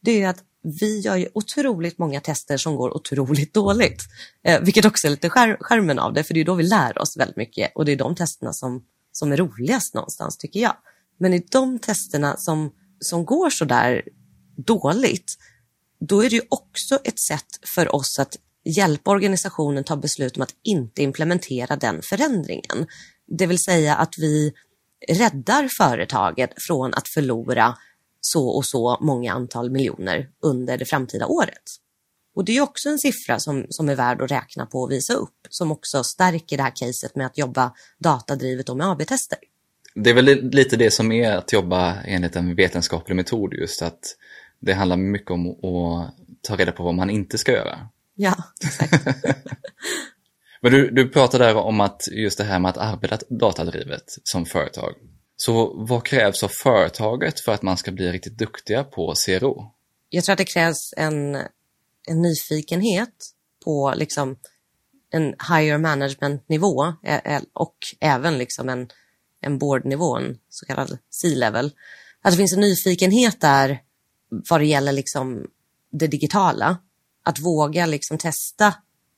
[0.02, 0.44] det är att
[0.80, 4.04] vi gör ju otroligt många tester som går otroligt dåligt.
[4.44, 7.02] Eh, vilket också är lite skär, skärmen av det, för det är då vi lär
[7.02, 10.76] oss väldigt mycket och det är de testerna som, som är roligast någonstans, tycker jag.
[11.20, 14.02] Men i de testerna som, som går så där
[14.58, 15.38] dåligt,
[16.00, 20.44] då är det ju också ett sätt för oss att hjälpa organisationen ta beslut om
[20.44, 22.88] att inte implementera den förändringen.
[23.28, 24.54] Det vill säga att vi
[25.10, 27.78] räddar företaget från att förlora
[28.22, 31.64] så och så många antal miljoner under det framtida året.
[32.36, 35.14] Och det är också en siffra som, som är värd att räkna på och visa
[35.14, 39.38] upp, som också stärker det här caset med att jobba datadrivet och med AB-tester.
[39.96, 44.00] Det är väl lite det som är att jobba enligt en vetenskaplig metod, just att
[44.60, 47.90] det handlar mycket om att ta reda på vad man inte ska göra.
[48.18, 49.08] Ja, exakt.
[50.62, 54.46] Men du, du pratade där om att just det här med att arbeta datadrivet som
[54.46, 54.94] företag.
[55.36, 59.72] Så vad krävs av företaget för att man ska bli riktigt duktiga på CRO?
[60.10, 61.36] Jag tror att det krävs en,
[62.08, 63.14] en nyfikenhet
[63.66, 64.38] på liksom
[65.12, 66.94] en higher management-nivå
[67.54, 68.90] och även liksom en,
[69.42, 71.72] en board-nivå, en så kallad C-level.
[72.22, 73.82] Att det finns en nyfikenhet där
[74.50, 75.48] vad det gäller liksom
[75.92, 76.78] det digitala.
[77.28, 78.68] Att våga liksom testa,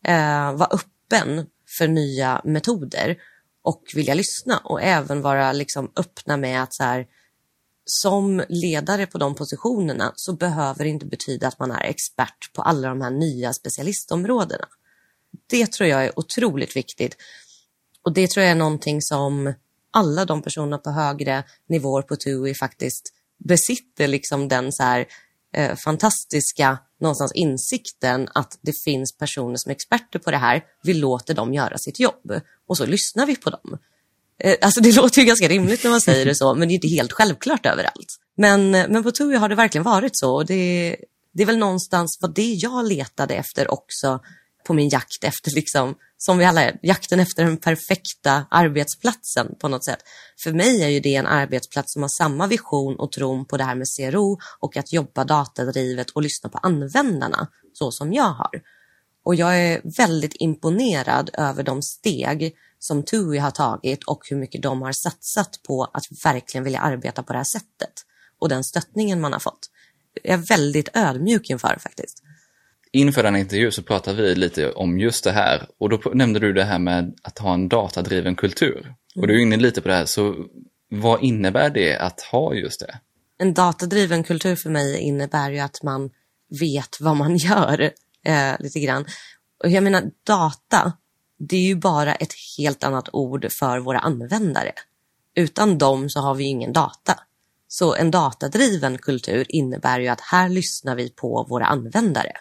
[0.06, 1.46] eh, vara öppen
[1.78, 3.18] för nya metoder
[3.62, 7.06] och vilja lyssna och även vara liksom öppna med att så här,
[7.86, 12.62] som ledare på de positionerna så behöver det inte betyda att man är expert på
[12.62, 14.68] alla de här nya specialistområdena.
[15.50, 17.16] Det tror jag är otroligt viktigt
[18.04, 19.54] och det tror jag är någonting som
[19.92, 23.14] alla de personer på högre nivåer på TUI faktiskt
[23.46, 25.06] besitter liksom den så här,
[25.54, 30.64] eh, fantastiska någonstans insikten att det finns personer som är experter på det här.
[30.84, 33.78] Vi låter dem göra sitt jobb och så lyssnar vi på dem.
[34.40, 36.76] Eh, alltså det låter ju ganska rimligt när man säger det så, men det är
[36.76, 38.16] inte helt självklart överallt.
[38.38, 40.96] Men, eh, men på TUI har det verkligen varit så och det,
[41.34, 44.20] det är väl någonstans vad det jag letade efter också
[44.64, 49.68] på min jakt efter, liksom, som vi alla är, jakten efter den perfekta arbetsplatsen på
[49.68, 50.00] något sätt.
[50.44, 53.64] För mig är ju det en arbetsplats som har samma vision och tron på det
[53.64, 58.62] här med CRO och att jobba datadrivet och lyssna på användarna så som jag har.
[59.24, 64.62] Och jag är väldigt imponerad över de steg som TUI har tagit och hur mycket
[64.62, 67.94] de har satsat på att verkligen vilja arbeta på det här sättet
[68.40, 69.70] och den stöttningen man har fått.
[70.24, 72.24] Jag är väldigt ödmjuk inför faktiskt
[72.92, 76.54] inför den intervju så pratade vi lite om just det här och då nämnde du
[76.54, 78.96] det här med att ha en datadriven kultur.
[79.16, 80.36] Och du är inne lite på det här, så
[80.90, 83.00] vad innebär det att ha just det?
[83.38, 86.10] En datadriven kultur för mig innebär ju att man
[86.60, 87.82] vet vad man gör
[88.26, 89.06] eh, lite grann.
[89.64, 90.94] Och jag menar data,
[91.40, 94.72] det är ju bara ett helt annat ord för våra användare.
[95.36, 97.20] Utan dem så har vi ingen data.
[97.68, 102.32] Så en datadriven kultur innebär ju att här lyssnar vi på våra användare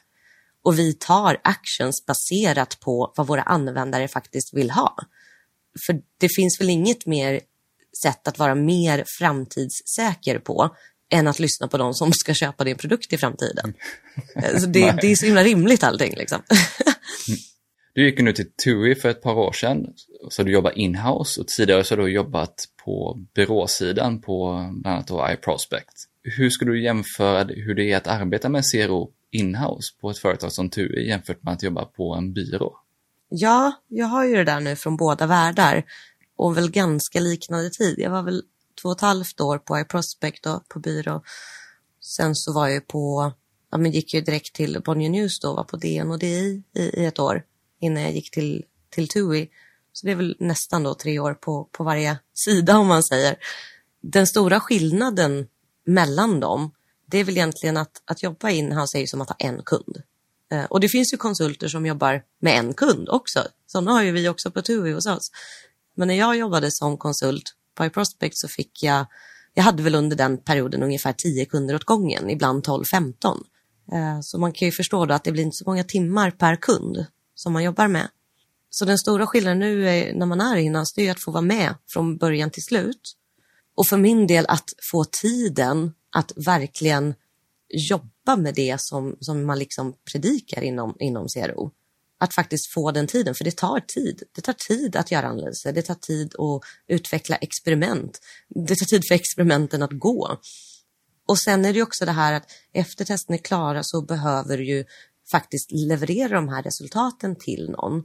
[0.68, 4.96] och vi tar actions baserat på vad våra användare faktiskt vill ha.
[5.86, 7.40] För det finns väl inget mer
[8.02, 10.76] sätt att vara mer framtidssäker på
[11.12, 13.74] än att lyssna på de som ska köpa din produkt i framtiden.
[14.60, 16.14] Så det, det är så himla rimligt allting.
[16.16, 16.42] Liksom.
[17.94, 19.86] Du gick nu till TUI för ett par år sedan,
[20.30, 25.38] så du jobbar inhouse och tidigare så har du jobbat på byråsidan på bland annat
[25.38, 25.94] iProspect.
[26.22, 30.52] Hur skulle du jämföra hur det är att arbeta med CRO inhouse på ett företag
[30.52, 32.76] som TUI jämfört med att jobba på en byrå?
[33.28, 35.84] Ja, jag har ju det där nu från båda världar
[36.36, 37.98] och väl ganska liknande tid.
[37.98, 38.42] Jag var väl
[38.82, 41.22] två och ett halvt år på iProspect och på byrå.
[42.00, 43.32] Sen så var jag på,
[43.70, 46.82] ja men gick ju direkt till Bonnier News då, var på DN och DI i,
[46.82, 47.44] i ett år
[47.80, 49.48] innan jag gick till, till TUI.
[49.92, 53.36] Så det är väl nästan då tre år på, på varje sida om man säger.
[54.00, 55.46] Den stora skillnaden
[55.84, 56.70] mellan dem
[57.10, 60.02] det är väl egentligen att, att jobba inhouse är ju som att ha en kund.
[60.52, 63.44] Eh, och det finns ju konsulter som jobbar med en kund också.
[63.66, 65.30] Sådana har ju vi också på TUI hos oss.
[65.94, 69.06] Men när jag jobbade som konsult på iProspect så fick jag,
[69.54, 73.44] jag hade väl under den perioden ungefär 10 kunder åt gången, ibland 12-15.
[73.92, 76.56] Eh, så man kan ju förstå då att det blir inte så många timmar per
[76.56, 78.08] kund som man jobbar med.
[78.70, 81.42] Så den stora skillnaden nu är, när man är inhouse, det är att få vara
[81.42, 83.14] med från början till slut.
[83.74, 87.14] Och för min del att få tiden att verkligen
[87.68, 91.70] jobba med det som, som man liksom predikar inom, inom CRO.
[92.20, 94.22] att faktiskt få den tiden, för det tar tid.
[94.32, 98.18] Det tar tid att göra analyser, det tar tid att utveckla experiment.
[98.48, 100.38] Det tar tid för experimenten att gå.
[101.28, 104.66] Och sen är det också det här att efter testen är klara så behöver du
[104.66, 104.84] ju
[105.30, 108.02] faktiskt leverera de här resultaten till någon.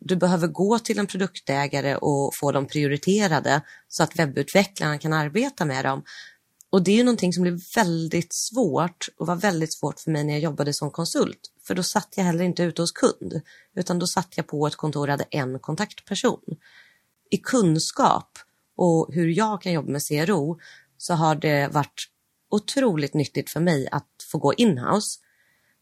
[0.00, 5.64] Du behöver gå till en produktägare och få dem prioriterade så att webbutvecklarna kan arbeta
[5.64, 6.02] med dem.
[6.74, 10.24] Och det är ju någonting som blir väldigt svårt och var väldigt svårt för mig
[10.24, 11.52] när jag jobbade som konsult.
[11.66, 13.40] För då satt jag heller inte ute hos kund,
[13.76, 16.40] utan då satt jag på ett kontor och hade en kontaktperson.
[17.30, 18.38] I kunskap
[18.76, 20.58] och hur jag kan jobba med CRO
[20.98, 22.08] så har det varit
[22.50, 25.20] otroligt nyttigt för mig att få gå inhouse.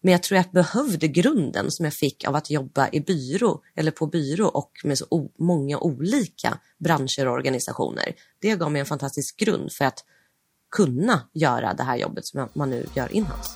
[0.03, 3.91] Men jag tror jag behövde grunden som jag fick av att jobba i byrå eller
[3.91, 8.15] på byrå och med så många olika branscher och organisationer.
[8.41, 10.05] Det gav mig en fantastisk grund för att
[10.77, 13.51] kunna göra det här jobbet som man nu gör inhouse.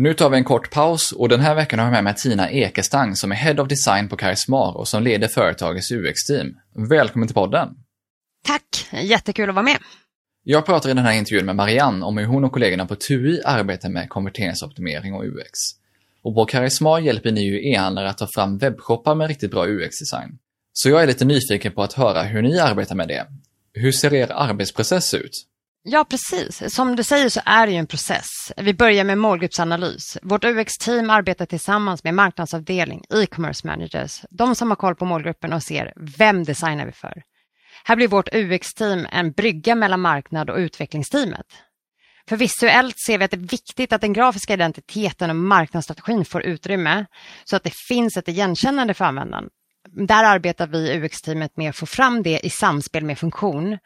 [0.00, 2.50] Nu tar vi en kort paus och den här veckan har jag med mig Tina
[2.50, 6.54] Ekestang som är Head of Design på Karismar och som leder företagets UX-team.
[6.88, 7.68] Välkommen till podden!
[8.46, 8.88] Tack!
[9.02, 9.78] Jättekul att vara med.
[10.44, 13.42] Jag pratar i den här intervjun med Marianne om hur hon och kollegorna på TUI
[13.44, 15.77] arbetar med konverteringsoptimering och UX.
[16.28, 20.38] Och på Karisma hjälper ni ju e-handlare att ta fram webbshoppar med riktigt bra UX-design.
[20.72, 23.26] Så jag är lite nyfiken på att höra hur ni arbetar med det.
[23.74, 25.30] Hur ser er arbetsprocess ut?
[25.82, 26.74] Ja, precis.
[26.74, 28.52] Som du säger så är det ju en process.
[28.56, 30.18] Vi börjar med målgruppsanalys.
[30.22, 35.62] Vårt UX-team arbetar tillsammans med marknadsavdelning, e-commerce managers, de som har koll på målgruppen och
[35.62, 37.22] ser vem designar vi för.
[37.84, 41.46] Här blir vårt UX-team en brygga mellan marknad och utvecklingsteamet.
[42.28, 46.42] För visuellt ser vi att det är viktigt att den grafiska identiteten och marknadsstrategin får
[46.42, 47.06] utrymme
[47.44, 49.48] så att det finns ett igenkännande för användaren.
[50.06, 53.78] Där arbetar vi i UX-teamet med att få fram det i samspel med funktion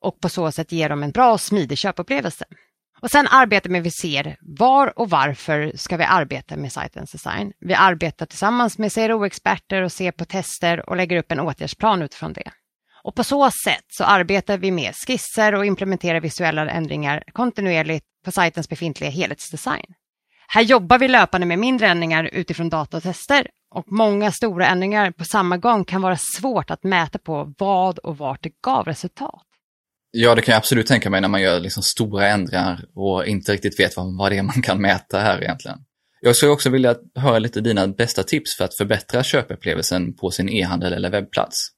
[0.00, 2.44] och på så sätt ge dem en bra och smidig köpupplevelse.
[3.00, 7.12] Och sen arbetar vi med vi ser var och varför ska vi arbeta med sajtens
[7.12, 7.52] design.
[7.60, 12.32] Vi arbetar tillsammans med CRO-experter och ser på tester och lägger upp en åtgärdsplan utifrån
[12.32, 12.50] det.
[13.04, 18.32] Och på så sätt så arbetar vi med skisser och implementerar visuella ändringar kontinuerligt på
[18.32, 19.86] sajtens befintliga helhetsdesign.
[20.48, 25.10] Här jobbar vi löpande med mindre ändringar utifrån data och tester och många stora ändringar
[25.10, 29.42] på samma gång kan vara svårt att mäta på vad och vart det gav resultat.
[30.10, 33.52] Ja, det kan jag absolut tänka mig när man gör liksom stora ändringar och inte
[33.52, 35.78] riktigt vet vad, vad det är man kan mäta här egentligen.
[36.20, 40.48] Jag skulle också vilja höra lite dina bästa tips för att förbättra köpupplevelsen på sin
[40.48, 41.68] e-handel eller webbplats.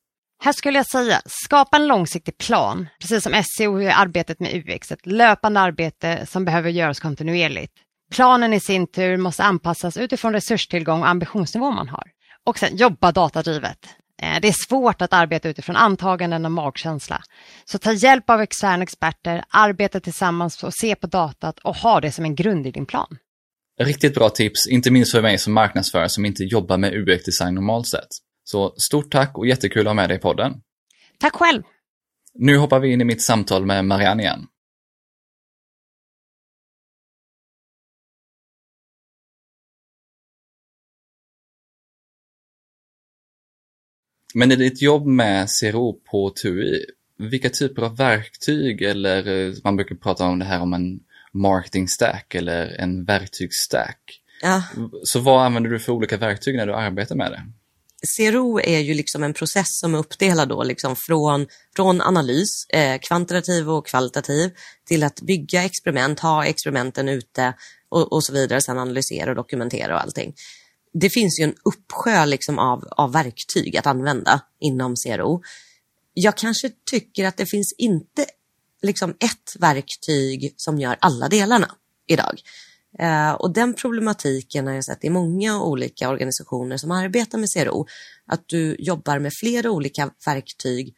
[0.43, 4.93] Här skulle jag säga, skapa en långsiktig plan, precis som SEO är arbetet med UX,
[4.93, 7.73] ett löpande arbete som behöver göras kontinuerligt.
[8.11, 12.05] Planen i sin tur måste anpassas utifrån resurstillgång och ambitionsnivå man har.
[12.47, 13.79] Och sen jobba datadrivet.
[14.23, 17.23] Eh, det är svårt att arbeta utifrån antaganden och magkänsla.
[17.65, 22.13] Så ta hjälp av externa experter, arbeta tillsammans och se på datat och ha det
[22.13, 23.17] som en grund i din plan.
[23.81, 27.87] Riktigt bra tips, inte minst för mig som marknadsförare som inte jobbar med UX-design normalt
[27.87, 28.09] sett.
[28.45, 30.63] Så stort tack och jättekul att ha med dig i podden.
[31.19, 31.63] Tack själv!
[32.35, 34.47] Nu hoppar vi in i mitt samtal med Marianne igen.
[44.35, 46.85] Men i ditt jobb med CRO på TUI,
[47.19, 51.01] vilka typer av verktyg eller man brukar prata om det här om en
[51.33, 54.21] marketing stack eller en verktygsstack.
[54.43, 54.63] Ja.
[55.05, 57.43] Så vad använder du för olika verktyg när du arbetar med det?
[58.17, 62.99] CRO är ju liksom en process som är uppdelad då liksom från, från analys, eh,
[62.99, 64.51] kvantitativ och kvalitativ,
[64.89, 67.55] till att bygga experiment, ha experimenten ute
[67.89, 70.35] och, och så vidare, sen analysera och dokumentera och allting
[70.95, 75.43] det finns ju en uppsjö liksom av, av verktyg att använda inom CRO.
[76.15, 78.27] Jag kanske tycker att det finns inte
[78.83, 81.71] liksom ett verktyg som gör alla delarna
[82.07, 82.41] idag.
[82.99, 87.87] Eh, och den problematiken har jag sett i många olika organisationer som arbetar med CRO.
[88.27, 90.95] Att du jobbar med flera olika verktyg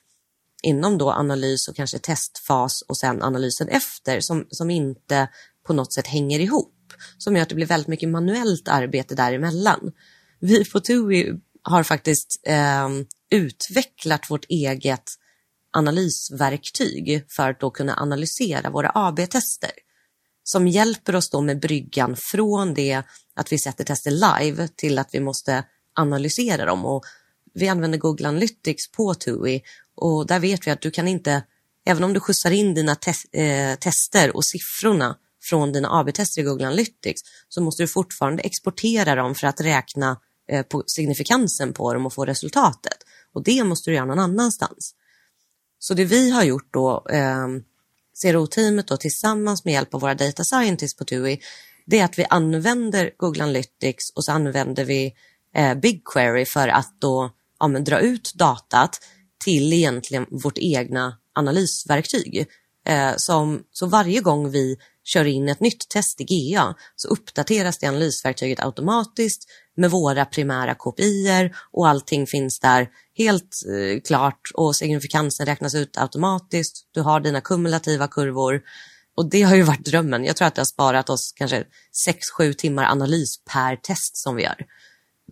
[0.63, 5.29] inom då analys och kanske testfas och sen analysen efter som, som inte
[5.67, 6.73] på något sätt hänger ihop
[7.19, 9.93] som gör att det blir väldigt mycket manuellt arbete däremellan.
[10.41, 11.33] Vi på TUI
[11.63, 12.89] har faktiskt eh,
[13.31, 15.05] utvecklat vårt eget
[15.71, 19.71] analysverktyg för att då kunna analysera våra AB-tester
[20.49, 23.03] som hjälper oss då med bryggan från det
[23.35, 26.85] att vi sätter tester live till att vi måste analysera dem.
[26.85, 27.05] Och
[27.55, 29.63] vi använder Google Analytics på TUI
[29.95, 31.43] och där vet vi att du kan inte,
[31.87, 36.45] även om du skjutsar in dina tes eh, tester och siffrorna från dina AB-tester i
[36.45, 41.95] Google Analytics så måste du fortfarande exportera dem för att räkna eh, på signifikansen på
[41.95, 42.99] dem och få resultatet.
[43.33, 44.95] Och det måste du göra någon annanstans.
[45.79, 47.47] Så det vi har gjort då, eh,
[48.23, 51.41] CRO-teamet då tillsammans med hjälp av våra data scientists på TUI,
[51.87, 55.15] det är att vi använder Google Analytics och så använder vi
[55.55, 59.01] eh, BigQuery för att då ja, men, dra ut datat
[59.45, 62.47] till egentligen vårt egna analysverktyg.
[62.87, 67.79] Eh, som, så varje gång vi kör in ett nytt test i GA så uppdateras
[67.79, 74.77] det analysverktyget automatiskt med våra primära kopior och allting finns där helt eh, klart och
[74.77, 76.89] signifikansen räknas ut automatiskt.
[76.93, 78.63] Du har dina kumulativa kurvor
[79.17, 80.25] och det har ju varit drömmen.
[80.25, 81.65] Jag tror att det har sparat oss kanske
[82.39, 84.67] 6-7 timmar analys per test som vi gör.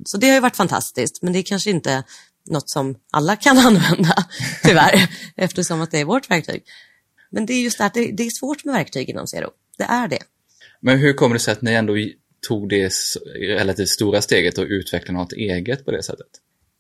[0.05, 2.05] Så det har ju varit fantastiskt, men det är kanske inte
[2.51, 4.15] något som alla kan använda,
[4.63, 6.63] tyvärr, eftersom att det är vårt verktyg.
[7.31, 9.51] Men det är just det att det, det är svårt med verktyg inom Zero.
[9.79, 10.23] Det är det.
[10.81, 11.99] Men hur kommer det sig att ni ändå
[12.45, 12.93] tog det
[13.41, 16.27] relativt stora steget och utvecklade något eget på det sättet?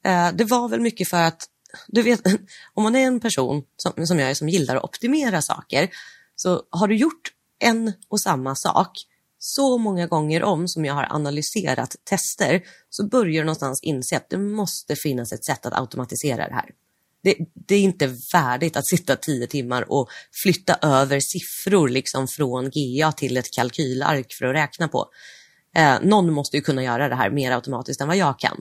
[0.04, 1.44] Eh, det var väl mycket för att,
[1.88, 2.20] du vet,
[2.74, 5.88] om man är en person som, som jag är som gillar att optimera saker,
[6.36, 9.06] så har du gjort en och samma sak
[9.38, 14.30] så många gånger om som jag har analyserat tester så börjar du någonstans inse att
[14.30, 16.70] det måste finnas ett sätt att automatisera det här.
[17.22, 20.08] Det, det, är inte värdigt att sitta tio timmar och
[20.42, 25.06] flytta över siffror liksom från GA till ett kalkylark för att räkna på.
[25.75, 28.61] Eh, någon måste ju kunna göra det här mer automatiskt än vad jag kan.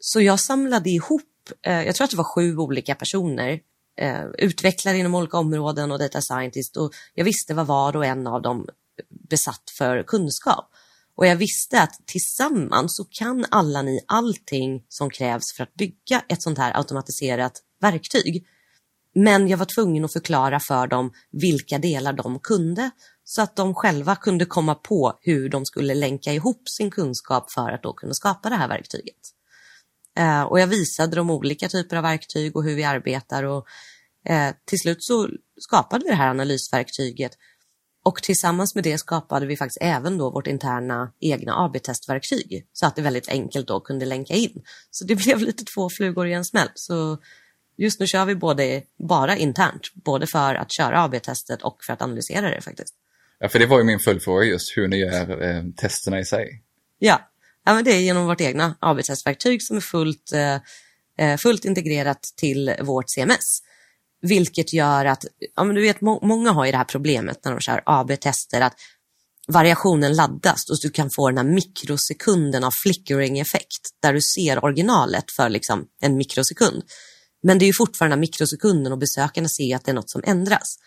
[0.00, 1.22] Så jag samlade ihop,
[1.62, 3.60] eh, jag tror att det var sju olika personer,
[3.98, 8.26] eh, utvecklare inom olika områden och data scientist och jag visste vad var och en
[8.26, 8.66] av dem
[9.08, 10.70] besatt för kunskap.
[11.16, 16.24] Och jag visste att tillsammans så kan alla ni allting som krävs för att bygga
[16.28, 18.46] ett sånt här automatiserat verktyg.
[19.18, 22.90] Men jag var tvungen att förklara för dem vilka delar de kunde
[23.24, 27.70] så att de själva kunde komma på hur de skulle länka ihop sin kunskap för
[27.70, 29.16] att då kunna skapa det här verktyget.
[30.18, 33.66] Eh, och jag visade dem olika typer av verktyg och hur vi arbetar och
[34.28, 35.28] eh, till slut så
[35.60, 37.32] skapade vi det här analysverktyget
[38.04, 42.96] och tillsammans med det skapade vi faktiskt även då vårt interna egna AB-testverktyg så att
[42.96, 44.62] det väldigt enkelt då kunde länka in.
[44.90, 46.68] Så det blev lite två flugor i en smäll.
[46.74, 47.18] Så
[47.76, 52.02] just nu kör vi både, bara internt, både för att köra AB-testet och för att
[52.02, 52.94] analysera det faktiskt.
[53.38, 56.62] Ja, för det var ju min följdfråga just hur ni gör eh, testerna i sig.
[56.98, 57.30] Ja.
[57.64, 60.54] ja, men det är genom vårt egna AB-testverktyg som är fullt, eh,
[61.18, 63.62] eh fullt integrerat till vårt CMS.
[64.22, 65.24] Vilket gör att,
[65.56, 68.60] ja, men du vet, må många har ju det här problemet när de kör AB-tester,
[68.60, 68.74] att
[69.48, 75.30] variationen laddas och du kan få den här mikrosekunden av flickering-effekt där du ser originalet
[75.30, 76.82] för liksom en mikrosekund.
[77.46, 80.78] Men det är ju fortfarande mikrosekunden och besökarna ser att det är något som ändras.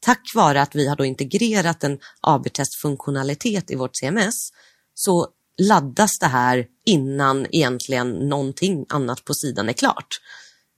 [0.00, 4.48] Tack vare att vi har då integrerat en AB-testfunktionalitet i vårt CMS
[4.94, 5.28] så
[5.58, 10.20] laddas det här innan egentligen någonting annat på sidan är klart.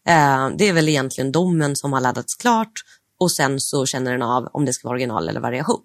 [0.09, 2.73] Eh, det är väl egentligen domen som har laddats klart
[3.21, 5.83] och sen så känner den av om det ska vara original eller variation.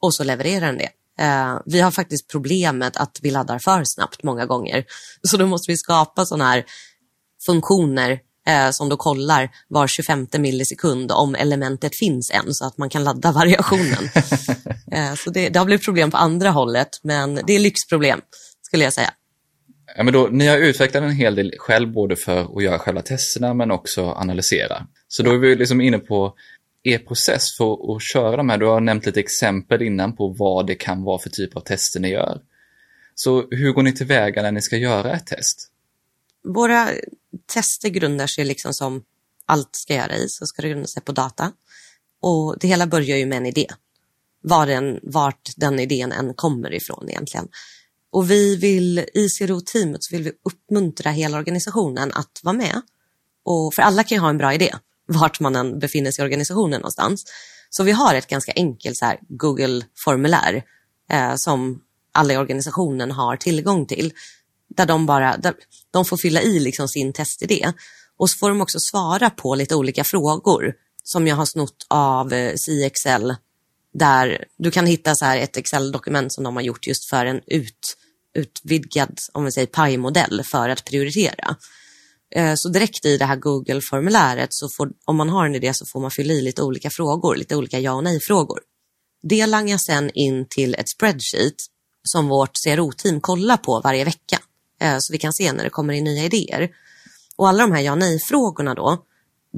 [0.00, 0.90] Och så levererar den det.
[1.24, 4.84] Eh, vi har faktiskt problemet att vi laddar för snabbt många gånger.
[5.22, 6.64] Så då måste vi skapa sådana här
[7.46, 12.90] funktioner eh, som då kollar var 25 millisekund om elementet finns än så att man
[12.90, 14.04] kan ladda variationen.
[14.92, 18.20] eh, så det, det har blivit problem på andra hållet men det är lyxproblem
[18.62, 19.10] skulle jag säga.
[19.96, 23.02] Ja, men då, ni har utvecklat en hel del själv, både för att göra själva
[23.02, 24.86] testerna men också analysera.
[25.08, 26.34] Så då är vi liksom inne på
[26.82, 28.58] er process för att köra de här.
[28.58, 32.00] Du har nämnt lite exempel innan på vad det kan vara för typ av tester
[32.00, 32.40] ni gör.
[33.14, 35.70] Så hur går ni tillväga när ni ska göra ett test?
[36.44, 36.88] Våra
[37.46, 39.02] tester grundar sig liksom som
[39.46, 41.52] allt ska göra i, så ska det grunda sig på data.
[42.22, 43.66] Och det hela börjar ju med en idé.
[44.42, 47.48] Var den, vart den idén än kommer ifrån egentligen.
[48.12, 52.80] Och vi vill, i CRO-teamet så vill vi uppmuntra hela organisationen att vara med.
[53.44, 54.74] Och för alla kan ju ha en bra idé,
[55.06, 57.24] vart man än befinner sig i organisationen någonstans.
[57.70, 60.62] Så vi har ett ganska enkelt Google-formulär
[61.10, 61.80] eh, som
[62.12, 64.12] alla i organisationen har tillgång till.
[64.76, 65.54] Där de bara där
[65.90, 67.72] de får fylla i liksom sin testidé.
[68.16, 72.32] Och så får de också svara på lite olika frågor som jag har snott av
[72.32, 73.32] eh, CXL
[73.94, 77.40] där du kan hitta så här ett Excel-dokument som de har gjort just för en
[77.46, 77.96] ut,
[78.34, 81.56] utvidgad om vi säger PI-modell för att prioritera.
[82.34, 85.86] Eh, så direkt i det här Google-formuläret, så får, om man har en idé så
[85.86, 88.60] får man fylla i lite olika frågor, lite olika ja och nej-frågor.
[89.22, 91.54] Det langas sen in till ett spreadsheet
[92.02, 94.38] som vårt CRO-team kollar på varje vecka.
[94.84, 96.70] Eh, så vi kan se när det kommer in nya idéer.
[97.36, 99.04] Och alla de här ja och nej-frågorna då,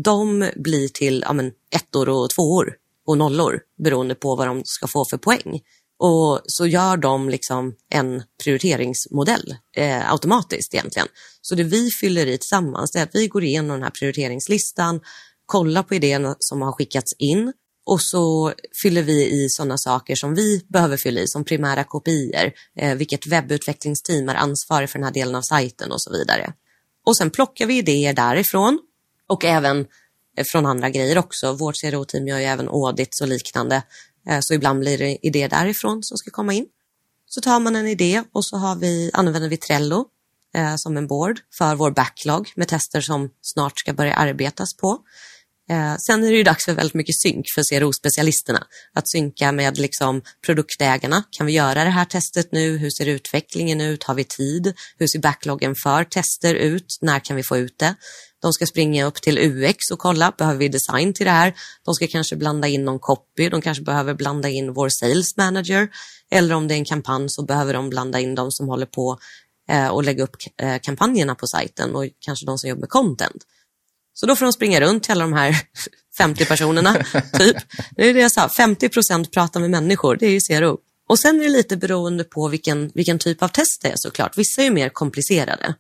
[0.05, 2.75] de blir till ja, men, ettor och tvåor
[3.07, 5.61] och nollor beroende på vad de ska få för poäng.
[5.99, 11.09] Och så gör de liksom en prioriteringsmodell eh, automatiskt egentligen.
[11.41, 15.01] Så det vi fyller i tillsammans är att vi går igenom den här prioriteringslistan
[15.47, 17.53] kollar på idéerna som har skickats in
[17.87, 22.53] och så fyller vi i sådana saker som vi behöver fylla i, som primära kopior,
[22.77, 26.53] eh, vilket webbutvecklingsteam är ansvarig för den här delen av sajten och så vidare.
[27.07, 28.79] Och sen plockar vi idéer därifrån
[29.29, 29.87] och även
[30.37, 31.53] eh, från andra grejer också.
[31.53, 33.83] Vårt CRO-team gör ju även audits och liknande,
[34.29, 36.67] eh, så ibland blir det idéer därifrån som ska komma in.
[37.27, 40.05] Så tar man en idé och så har vi, använder vi Trello
[40.55, 44.99] eh, som en board för vår backlog med tester som snart ska börja arbetas på.
[45.71, 48.63] Eh, sen är det ju dags för väldigt mycket synk för CRO-specialisterna.
[48.95, 51.23] Att synka med liksom produktägarna.
[51.31, 52.77] Kan vi göra det här testet nu?
[52.77, 54.05] Hur ser utvecklingen ut?
[54.05, 54.75] Har vi tid?
[54.99, 56.99] Hur ser backloggen för tester ut?
[57.01, 57.95] När kan vi få ut det?
[58.43, 61.55] De ska springa upp till UX och kolla, behöver vi design till det här?
[61.85, 65.89] De ska kanske blanda in någon copy, de kanske behöver blanda in vår sales manager.
[66.31, 69.19] Eller om det är en kampanj så behöver de blanda in de som håller på
[69.69, 73.47] eh, och lägga upp eh, kampanjerna på sajten och kanske de som jobbar med content.
[74.19, 75.57] Så då får de springa runt till alla de här
[76.19, 76.95] 50 personerna,
[77.39, 77.57] typ.
[77.97, 80.79] Det är det jag sa, 50 procent pratar med människor, det är ju CRO.
[81.09, 84.39] Och sen är det lite beroende på vilken, vilken typ av test det är såklart.
[84.39, 85.75] Vissa är mer komplicerade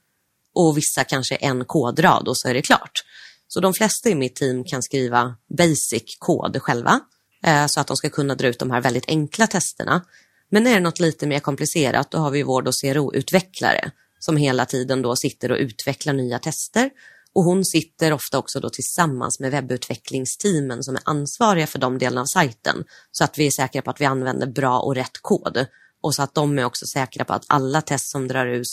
[0.55, 3.05] och vissa kanske en kodrad och så är det klart.
[3.49, 7.01] Så de flesta i mitt team kan skriva basic kod själva
[7.45, 10.05] eh, så att de ska kunna dra ut de här väldigt enkla testerna.
[10.51, 14.66] Men är det något lite mer komplicerat då har vi vård och CRO-utvecklare som hela
[14.66, 16.91] tiden då sitter och utvecklar nya tester
[17.37, 22.20] och hon sitter ofta också då tillsammans med webbutvecklingsteamen som är ansvariga för de delarna
[22.20, 22.84] av sajten.
[23.11, 25.66] Så att vi är säkra på att vi använder bra och rätt kod.
[26.03, 28.68] Och så att de är också säkra på att alla test som drar ut,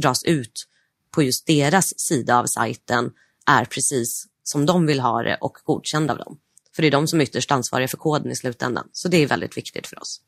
[0.00, 0.66] dras ut
[1.14, 3.10] på just deras sida av sajten
[3.46, 6.38] är precis som de vill ha det och godkända av dem.
[6.76, 8.88] För det är de som är ytterst ansvariga för koden i slutändan.
[8.92, 10.20] Så det är väldigt viktigt för oss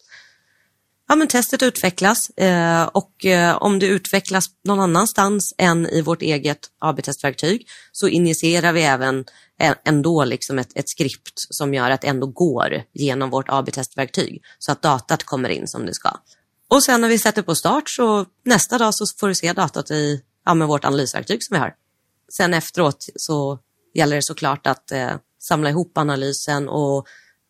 [1.11, 6.23] ja, men testet utvecklas eh, och eh, om det utvecklas någon annanstans än i vårt
[6.23, 9.25] eget AB-testverktyg så injicerar vi även
[9.61, 14.43] eh, ändå liksom ett, ett skript som gör att det ändå går genom vårt AB-testverktyg
[14.59, 16.11] så att datat kommer in som det ska.
[16.69, 19.91] Och sen när vi sätter på start så nästa dag så får du se datat
[19.91, 21.75] i ja, med vårt analysverktyg som vi har.
[22.37, 23.59] Sen efteråt så
[23.95, 27.07] gäller det såklart att eh, samla ihop analysen och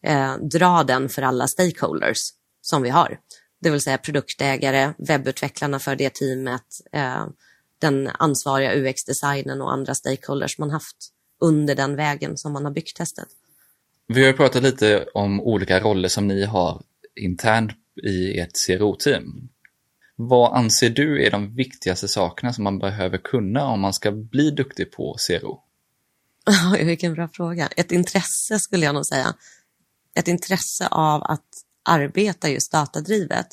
[0.07, 2.19] eh, dra den för alla stakeholders
[2.63, 3.19] som vi har
[3.61, 7.27] det vill säga produktägare, webbutvecklarna för det teamet, eh,
[7.79, 10.97] den ansvariga UX-designen och andra stakeholders man haft
[11.41, 13.29] under den vägen som man har byggt testet.
[14.07, 16.83] Vi har pratat lite om olika roller som ni har
[17.17, 19.49] internt i ert CRO-team.
[20.17, 24.51] Vad anser du är de viktigaste sakerna som man behöver kunna om man ska bli
[24.51, 25.63] duktig på CRO?
[26.85, 27.69] Vilken bra fråga.
[27.77, 29.35] Ett intresse skulle jag nog säga.
[30.15, 31.49] Ett intresse av att
[31.83, 33.47] arbeta just datadrivet.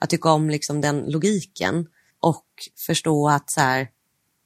[0.00, 1.86] Att tycka om liksom den logiken
[2.20, 2.46] och
[2.86, 3.88] förstå att så här,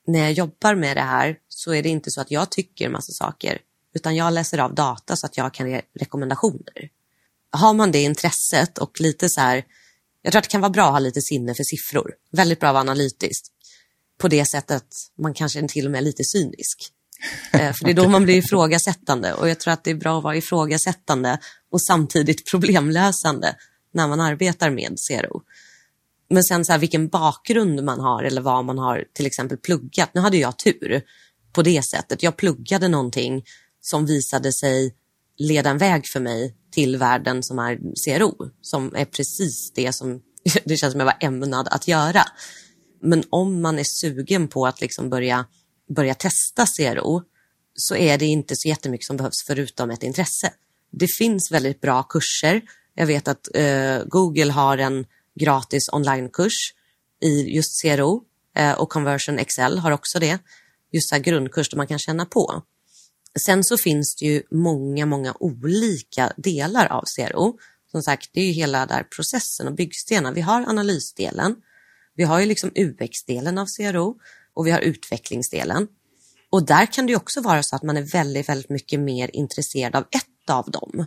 [0.06, 3.12] när jag jobbar med det här så är det inte så att jag tycker massa
[3.12, 3.58] saker
[3.94, 6.90] utan jag läser av data så att jag kan ge rekommendationer.
[7.50, 9.64] Har man det intresset och lite så här,
[10.22, 12.14] jag tror att det kan vara bra att ha lite sinne för siffror.
[12.30, 13.44] Väldigt bra att vara analytisk.
[14.18, 14.86] På det sättet
[15.18, 16.92] man kanske är till och med är lite cynisk.
[17.52, 20.18] Eh, för det är då man blir ifrågasättande och jag tror att det är bra
[20.18, 21.38] att vara ifrågasättande
[21.70, 23.56] och samtidigt problemlösande
[23.94, 25.42] när man arbetar med CRO.
[26.30, 30.10] Men sen så här, vilken bakgrund man har eller vad man har till exempel pluggat.
[30.14, 31.02] Nu hade jag tur
[31.52, 32.22] på det sättet.
[32.22, 33.44] Jag pluggade någonting
[33.80, 34.94] som visade sig
[35.38, 40.20] leda en väg för mig till världen som är CRO, som är precis det som
[40.64, 42.22] det känns som jag var ämnad att göra.
[43.02, 45.44] Men om man är sugen på att liksom börja
[45.94, 47.22] börja testa CRO
[47.74, 50.52] så är det inte så jättemycket som behövs förutom ett intresse.
[50.90, 52.62] Det finns väldigt bra kurser.
[52.94, 55.06] Jag vet att eh, Google har en
[55.40, 56.74] gratis onlinekurs
[57.22, 58.22] i just CRO
[58.56, 60.38] eh, och Conversion Excel har också det.
[60.92, 62.62] Just så grundkurs där man kan känna på.
[63.46, 67.58] Sen så finns det ju många, många olika delar av CRO.
[67.90, 70.32] Som sagt, det är ju hela där processen och byggstenar.
[70.32, 71.56] Vi har analysdelen.
[72.14, 74.20] Vi har ju liksom UX-delen av CRO
[74.54, 75.88] och vi har utvecklingsdelen.
[76.50, 79.96] Och där kan det också vara så att man är väldigt, väldigt mycket mer intresserad
[79.96, 81.06] av ett av dem.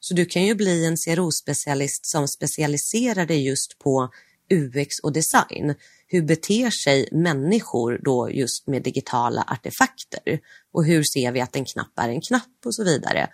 [0.00, 4.10] Så du kan ju bli en CRO-specialist som specialiserar dig just på
[4.50, 5.74] UX och design.
[6.06, 10.40] Hur beter sig människor då just med digitala artefakter?
[10.72, 13.28] Och hur ser vi att en knapp är en knapp och så vidare.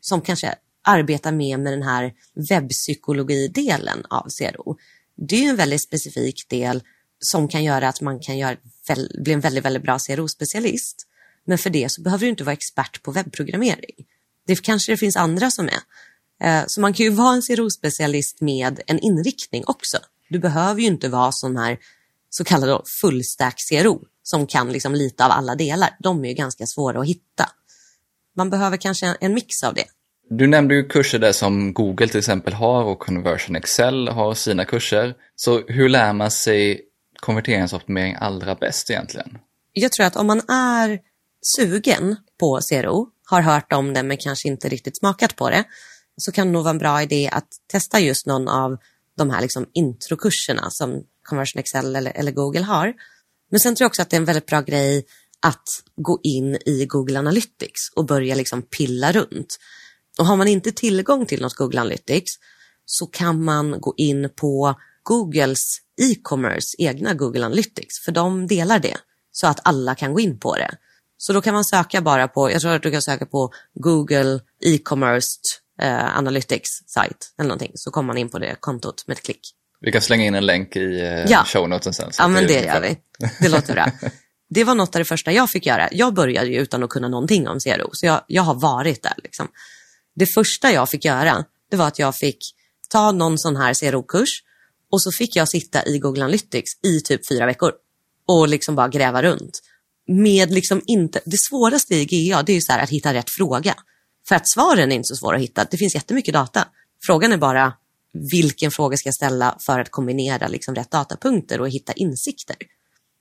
[0.00, 2.12] Som kanske arbetar mer med den här
[2.50, 4.76] webbpsykologidelen av CRO.
[5.16, 6.82] Det är en väldigt specifik del
[7.18, 8.56] som kan göra att man kan göra,
[9.24, 11.06] bli en väldigt, väldigt bra CRO-specialist.
[11.46, 14.06] Men för det så behöver du inte vara expert på webbprogrammering.
[14.46, 15.80] Det kanske det finns andra som är.
[16.42, 19.98] Eh, så man kan ju vara en CRO-specialist med en inriktning också.
[20.28, 21.78] Du behöver ju inte vara sån här
[22.30, 25.96] så kallad fullstack CRO som kan liksom lite av alla delar.
[25.98, 27.48] De är ju ganska svåra att hitta.
[28.36, 29.84] man behöver kanske en mix av det.
[30.30, 34.64] Du nämnde ju kurser där som Google till exempel har och Conversion Excel har sina
[34.64, 35.14] kurser.
[35.36, 36.80] Så hur lär man sig
[37.20, 39.38] konverteringsoptimering allra bäst egentligen?
[39.72, 40.98] Jag tror att om man är
[41.56, 45.64] sugen på CRO, har hört om det men kanske inte riktigt smakat på det,
[46.16, 48.76] så kan det nog vara en bra idé att testa just någon av
[49.16, 52.94] de här liksom introkurserna som Conversion Excel eller, eller Google har.
[53.50, 55.04] Men sen tror jag också att det är en väldigt bra grej
[55.40, 55.64] att
[55.96, 59.58] gå in i Google Analytics och börja liksom pilla runt.
[60.18, 62.30] Och har man inte tillgång till något Google Analytics
[62.84, 64.74] så kan man gå in på
[65.10, 65.60] Googles
[66.02, 68.96] e-commerce egna Google Analytics, för de delar det
[69.32, 70.70] så att alla kan gå in på det.
[71.16, 74.40] Så då kan man söka bara på, jag tror att du kan söka på Google
[74.64, 75.26] e-commerce
[75.82, 79.40] eh, Analytics site eller någonting, så kommer man in på det kontot med ett klick.
[79.80, 81.44] Vi kan slänga in en länk i eh, Ja.
[81.46, 82.10] show noten sen.
[82.18, 82.98] Ja, men det ungefär- gör vi.
[83.40, 83.86] Det låter bra.
[84.54, 85.88] Det var något av det första jag fick göra.
[85.92, 89.12] Jag började ju utan att kunna någonting om CRO, så jag, jag har varit där.
[89.24, 89.48] Liksom.
[90.14, 92.38] Det första jag fick göra, det var att jag fick
[92.88, 94.28] ta någon sån här CRO-kurs
[94.90, 97.72] och så fick jag sitta i Google Analytics i typ fyra veckor
[98.26, 99.60] och liksom bara gräva runt.
[100.06, 103.30] Med liksom inte, det svåraste i GA det är ju så här att hitta rätt
[103.30, 103.74] fråga.
[104.28, 105.66] För att svaren är inte så svåra att hitta.
[105.70, 106.68] Det finns jättemycket data.
[107.06, 107.72] Frågan är bara
[108.32, 112.56] vilken fråga ska jag ställa för att kombinera liksom rätt datapunkter och hitta insikter.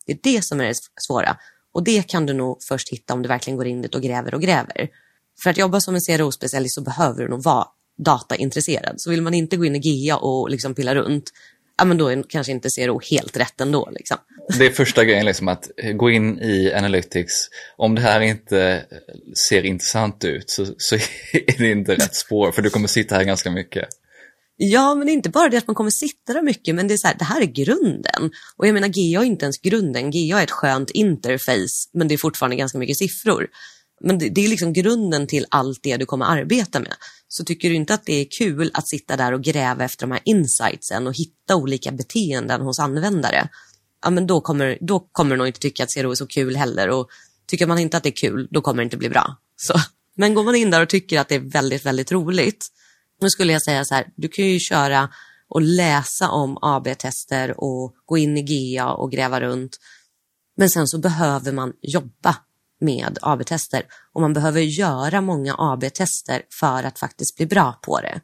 [0.06, 0.76] Det är det som är det
[1.08, 1.38] svåra.
[1.74, 4.34] Och det kan du nog först hitta om du verkligen går in dit och gräver
[4.34, 4.90] och gräver.
[5.44, 7.68] För att jobba som en CRO-specialist så behöver du nog vara
[7.98, 9.02] dataintresserad.
[9.02, 11.32] Så vill man inte gå in i GA och liksom pilla runt,
[11.80, 13.90] ja men då är kanske inte CRO helt rätt ändå.
[13.92, 14.18] Liksom.
[14.58, 17.50] Det är första grejen, liksom att gå in i Analytics.
[17.78, 18.86] Om det här inte
[19.48, 20.96] ser intressant ut så, så
[21.34, 23.90] är det inte rätt spår, för du kommer sitta här ganska mycket.
[24.62, 26.94] Ja, men det är inte bara det att man kommer sitta där mycket, men det
[26.94, 28.32] är så här, det här är grunden.
[28.58, 30.12] Och jag menar, GA är inte ens grunden.
[30.12, 33.48] GA är ett skönt interface, men det är fortfarande ganska mycket siffror.
[34.02, 36.94] Men det, det är liksom grunden till allt det du kommer arbeta med.
[37.28, 40.12] Så tycker du inte att det är kul att sitta där och gräva efter de
[40.12, 43.50] här insightsen och hitta olika beteenden hos användare,
[44.04, 46.56] ja men då kommer, då kommer du nog inte tycka att CRO är så kul
[46.56, 46.90] heller.
[46.90, 47.10] Och
[47.48, 49.38] tycker man inte att det är kul, då kommer det inte bli bra.
[49.56, 49.74] Så.
[50.16, 52.66] Men går man in där och tycker att det är väldigt, väldigt roligt,
[53.22, 55.10] nu skulle jag säga så här, du kan ju köra
[55.50, 59.78] och läsa om AB-tester och gå in i GA och gräva runt.
[60.58, 62.36] Men sen så behöver man jobba
[62.80, 68.22] med AB-tester och man behöver göra många AB-tester för att faktiskt bli bra på det.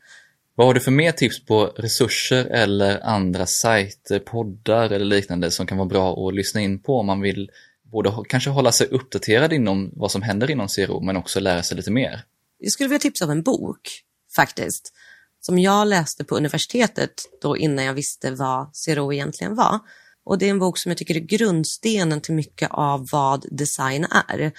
[0.55, 5.67] Vad har du för mer tips på resurser eller andra sajter, poddar eller liknande som
[5.67, 7.49] kan vara bra att lyssna in på om man vill
[7.91, 11.77] både kanske hålla sig uppdaterad inom vad som händer inom CRO men också lära sig
[11.77, 12.21] lite mer?
[12.59, 14.01] Jag skulle vilja tipsa om en bok
[14.35, 14.93] faktiskt,
[15.41, 19.79] som jag läste på universitetet då innan jag visste vad CRO egentligen var.
[20.26, 24.05] Och det är en bok som jag tycker är grundstenen till mycket av vad design
[24.30, 24.51] är.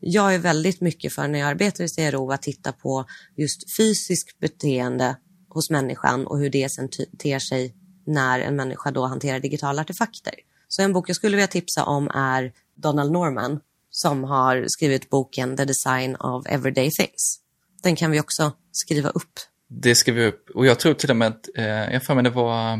[0.00, 3.04] Jag är väldigt mycket för när jag arbetar i CRO att titta på
[3.36, 5.16] just fysiskt beteende
[5.48, 7.74] hos människan och hur det sen ter sig
[8.06, 10.34] när en människa då hanterar digitala artefakter.
[10.68, 13.60] Så en bok jag skulle vilja tipsa om är Donald Norman
[13.90, 17.38] som har skrivit boken The Design of Everyday Things.
[17.82, 19.38] Den kan vi också skriva upp.
[19.68, 22.14] Det skriver vi upp och jag tror till och med att, eh, jag har för
[22.14, 22.78] mig det var,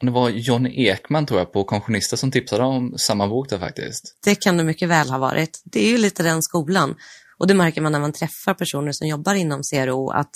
[0.00, 4.18] det var John Ekman tror jag på Kontionister som tipsade om samma bok där faktiskt.
[4.24, 5.62] Det kan det mycket väl ha varit.
[5.64, 6.94] Det är ju lite den skolan.
[7.38, 10.30] Och det märker man när man träffar personer som jobbar inom CRO att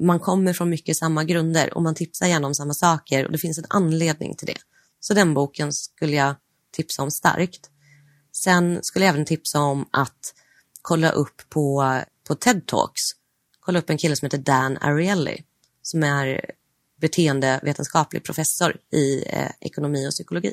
[0.00, 3.38] man kommer från mycket samma grunder och man tipsar gärna om samma saker och det
[3.38, 4.58] finns en anledning till det.
[5.00, 6.34] Så den boken skulle jag
[6.72, 7.70] tipsa om starkt.
[8.32, 10.34] Sen skulle jag även tipsa om att
[10.82, 13.02] kolla upp på, på TED Talks.
[13.60, 15.36] Kolla upp en kille som heter Dan Ariely
[15.82, 16.40] som är
[17.02, 20.52] beteendevetenskaplig professor i eh, ekonomi och psykologi.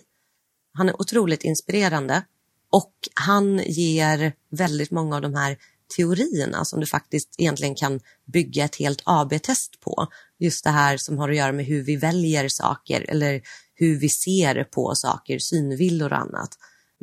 [0.73, 2.23] Han är otroligt inspirerande
[2.71, 5.57] och han ger väldigt många av de här
[5.97, 10.07] teorierna som du faktiskt egentligen kan bygga ett helt AB-test på.
[10.39, 13.41] Just det här som har att göra med hur vi väljer saker eller
[13.75, 16.49] hur vi ser på saker, synvillor och annat.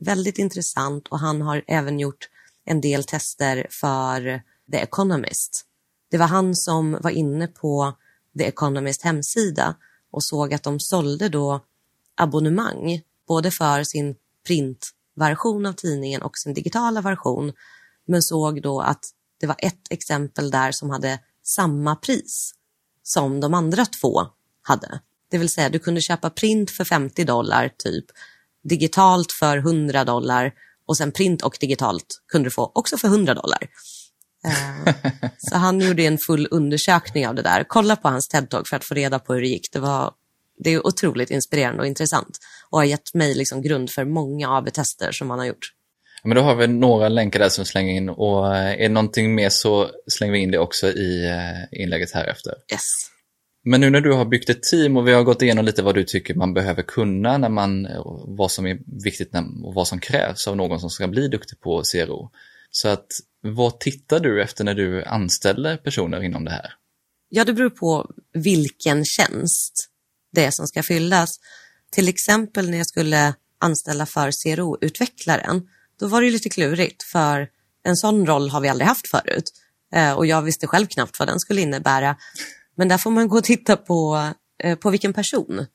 [0.03, 2.28] Väldigt intressant och han har även gjort
[2.64, 4.42] en del tester för
[4.72, 5.64] The Economist.
[6.11, 7.97] Det var han som var inne på
[8.39, 9.76] The Economist hemsida
[10.11, 11.61] och såg att de sålde då
[12.16, 14.14] abonnemang både för sin
[14.47, 17.53] printversion av tidningen och sin digitala version.
[18.07, 19.05] Men såg då att
[19.41, 22.55] det var ett exempel där som hade samma pris
[23.03, 24.20] som de andra två
[24.62, 25.01] hade.
[25.30, 28.05] Det vill säga du kunde köpa print för 50 dollar typ,
[28.62, 30.53] digitalt för 100 dollar
[30.87, 33.68] och sen print och digitalt kunde du få också för 100 dollar.
[34.47, 37.64] Eh, Så han gjorde en full undersökning av det där.
[37.68, 39.72] Kolla på hans TED-talk för att få reda på hur det gick.
[39.72, 40.12] Det, var,
[40.64, 42.38] det är otroligt inspirerande och intressant
[42.70, 45.72] och har gett mig liksom grund för många AB-tester som han har gjort.
[46.24, 49.49] Men då har vi några länkar där som slänger in och är det någonting mer
[49.49, 51.32] så slänger vi in det också i
[51.72, 52.53] inlägget här efter.
[52.72, 52.82] Yes.
[53.64, 55.94] Men nu när du har byggt ett team och vi har gått igenom lite vad
[55.94, 57.88] du tycker man behöver kunna när man,
[58.38, 59.32] vad som är viktigt
[59.64, 62.30] och vad som krävs av någon som ska bli duktig på CRO.
[62.70, 63.07] Så att
[63.55, 66.72] vad tittar du efter när du anställer personer inom det här?
[67.28, 69.88] Ja, det beror på vilken tjänst
[70.32, 71.40] det är som ska fyllas.
[71.90, 75.68] Till exempel när jag skulle anställa för CRO-utvecklaren,
[76.01, 77.49] då var det lite klurigt för
[77.82, 79.53] en sån roll har vi aldrig haft förut.
[79.92, 82.16] Eh, och jag visste själv knappt vad den skulle innebära.
[82.74, 84.30] Men där får man gå och titta på,
[84.62, 85.66] eh, på vilken person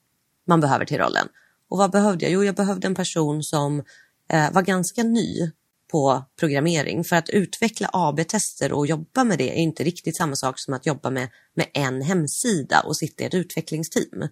[0.47, 1.27] man behöver till rollen.
[1.69, 2.31] Och vad behövde jag?
[2.31, 3.83] Jo, jag behövde en person som
[4.29, 5.51] eh, var ganska ny
[5.91, 7.03] på programmering.
[7.03, 10.85] För att utveckla AB-tester och jobba med det är inte riktigt samma sak som att
[10.85, 14.27] jobba med, med en hemsida och sitta i ett utvecklingsteam.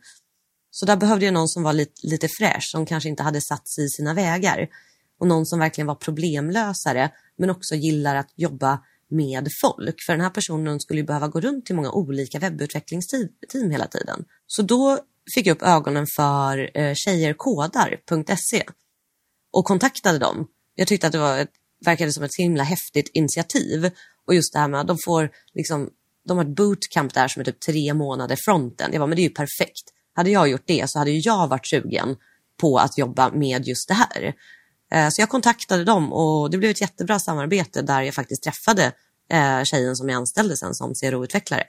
[0.71, 3.67] Så där behövde jag någon som var lite, lite fräsch, som kanske inte hade satt
[3.67, 4.67] sig i sina vägar.
[5.19, 8.79] Och någon som verkligen var problemlösare, men också gillar att jobba
[9.09, 9.95] med folk.
[10.05, 14.25] För den här personen skulle ju behöva gå runt till många olika webbutvecklingsteam hela tiden.
[14.47, 14.99] Så då
[15.33, 18.63] fick jag upp ögonen för eh, tjejerkodar.se
[19.51, 20.47] och kontaktade dem.
[20.79, 21.51] Jag tyckte att det var ett,
[21.85, 23.91] verkade som ett så himla häftigt initiativ.
[24.27, 25.89] Och just det här med att de får liksom,
[26.27, 28.89] de har ett bootcamp där som är typ tre månader fronten.
[28.91, 29.83] Jag bara, men det är ju perfekt.
[30.13, 32.15] Hade jag gjort det så hade ju jag varit sugen
[32.61, 34.33] på att jobba med just det här.
[34.91, 38.91] Eh, så jag kontaktade dem och det blev ett jättebra samarbete där jag faktiskt träffade
[39.31, 41.63] eh, tjejen som jag anställde sen som CRO-utvecklare.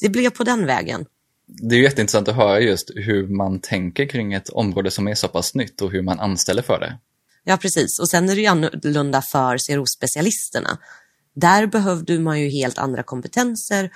[0.00, 1.06] Det blev på den vägen.
[1.46, 5.28] Det är jätteintressant att höra just hur man tänker kring ett område som är så
[5.28, 6.98] pass nytt och hur man anställer för det.
[7.44, 7.98] Ja, precis.
[7.98, 10.78] Och sen är det ju annorlunda för CRO-specialisterna.
[11.34, 13.90] Där behövde man ju helt andra kompetenser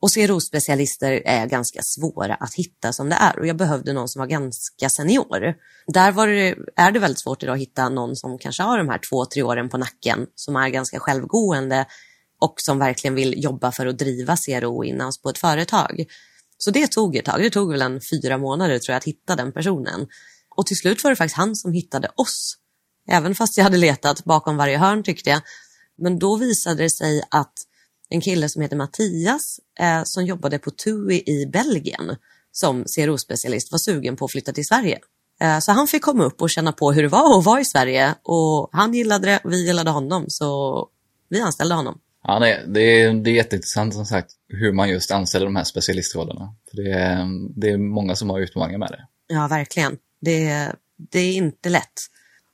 [0.00, 4.20] och CRO-specialister är ganska svåra att hitta som det är och jag behövde någon som
[4.20, 5.54] var ganska senior.
[5.86, 8.88] Där var det, är det väldigt svårt idag att hitta någon som kanske har de
[8.88, 11.86] här två, tre åren på nacken, som är ganska självgående
[12.40, 16.04] och som verkligen vill jobba för att driva CRO in-house på ett företag.
[16.58, 19.36] Så det tog ett tag, det tog väl en fyra månader tror jag att hitta
[19.36, 20.06] den personen.
[20.56, 22.56] Och till slut var det faktiskt han som hittade oss.
[23.08, 25.40] Även fast jag hade letat bakom varje hörn tyckte jag.
[25.98, 27.52] Men då visade det sig att
[28.08, 32.16] en kille som heter Mattias eh, som jobbade på TUI i Belgien
[32.52, 34.98] som CRO-specialist var sugen på att flytta till Sverige.
[35.40, 37.64] Eh, så han fick komma upp och känna på hur det var att vara i
[37.64, 40.88] Sverige och han gillade det, vi gillade honom så
[41.28, 41.98] vi anställde honom.
[42.22, 45.64] Ja, det, det, är, det är jätteintressant som sagt hur man just anställer de här
[45.64, 46.54] specialistrollerna.
[46.70, 47.26] För det, är,
[47.60, 49.06] det är många som har utmaningar med det.
[49.26, 49.98] Ja, verkligen.
[50.20, 50.72] Det,
[51.10, 52.00] det är inte lätt.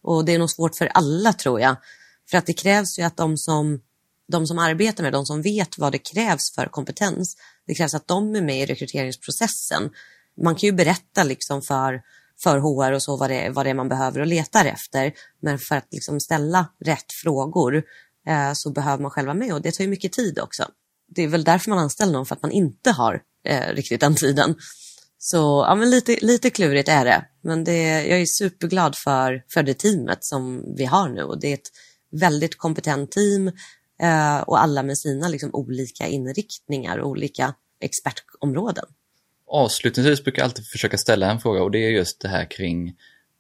[0.03, 1.77] Och det är nog svårt för alla tror jag.
[2.31, 3.81] För att det krävs ju att de som
[4.29, 7.37] de som arbetar med, de som vet vad det krävs för kompetens,
[7.67, 9.91] det krävs att de är med i rekryteringsprocessen.
[10.43, 12.03] Man kan ju berätta liksom för,
[12.43, 15.59] för HR och så vad det, vad det är man behöver och letar efter, men
[15.59, 17.83] för att liksom ställa rätt frågor
[18.27, 20.65] eh, så behöver man själv vara med och det tar ju mycket tid också.
[21.09, 24.15] Det är väl därför man anställer någon, för att man inte har eh, riktigt den
[24.15, 24.55] tiden.
[25.25, 29.63] Så ja, men lite, lite klurigt är det, men det, jag är superglad för, för
[29.63, 31.71] det teamet som vi har nu och det är ett
[32.11, 33.51] väldigt kompetent team
[34.03, 38.85] Eh, och alla med sina liksom, olika inriktningar och olika expertområden.
[39.47, 42.95] Avslutningsvis brukar jag alltid försöka ställa en fråga och det är just det här kring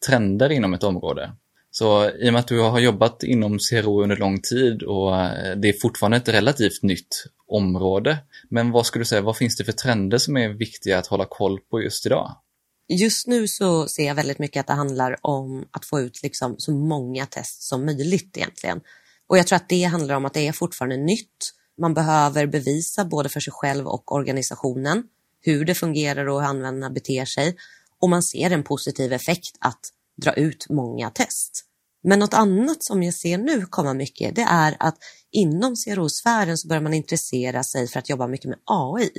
[0.06, 1.32] trender inom ett område.
[1.74, 5.56] Så i och med att du har jobbat inom CRO under lång tid och eh,
[5.56, 8.18] det är fortfarande ett relativt nytt område.
[8.48, 11.26] Men vad skulle du säga, vad finns det för trender som är viktiga att hålla
[11.30, 12.36] koll på just idag?
[12.88, 16.54] Just nu så ser jag väldigt mycket att det handlar om att få ut liksom
[16.58, 18.80] så många test som möjligt egentligen.
[19.26, 21.52] Och jag tror att det handlar om att det är fortfarande nytt.
[21.80, 25.02] Man behöver bevisa både för sig själv och organisationen
[25.40, 27.56] hur det fungerar och hur användarna beter sig.
[28.00, 29.80] Och man ser en positiv effekt att
[30.22, 31.64] dra ut många test.
[32.04, 34.98] Men något annat som jag ser nu komma mycket, det är att
[35.30, 39.10] inom CRO-sfären så börjar man intressera sig för att jobba mycket med AI.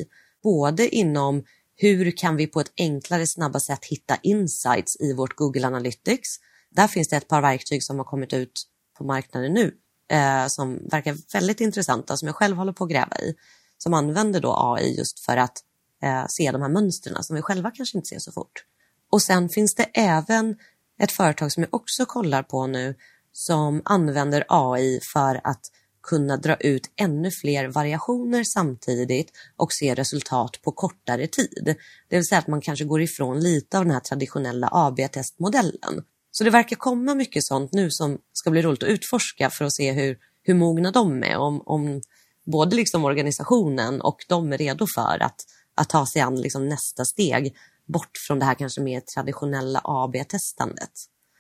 [0.43, 1.43] Både inom
[1.75, 6.29] hur kan vi på ett enklare, snabbare sätt hitta insights i vårt Google Analytics.
[6.71, 8.63] Där finns det ett par verktyg som har kommit ut
[8.97, 9.71] på marknaden nu
[10.11, 13.35] eh, som verkar väldigt intressanta, som jag själv håller på att gräva i,
[13.77, 15.57] som använder då AI just för att
[16.03, 18.65] eh, se de här mönstren som vi själva kanske inte ser så fort.
[19.11, 20.55] Och sen finns det även
[20.99, 22.95] ett företag som jag också kollar på nu
[23.31, 25.61] som använder AI för att
[26.03, 31.75] kunna dra ut ännu fler variationer samtidigt och se resultat på kortare tid.
[32.09, 36.03] Det vill säga att man kanske går ifrån lite av den här traditionella AB-testmodellen
[36.35, 39.73] så det verkar komma mycket sånt nu som ska bli roligt att utforska för att
[39.73, 41.37] se hur, hur mogna de är.
[41.37, 42.01] Om, om
[42.45, 45.35] både liksom organisationen och de är redo för att,
[45.75, 47.55] att ta sig an liksom nästa steg
[47.85, 50.91] bort från det här kanske mer traditionella AB-testandet.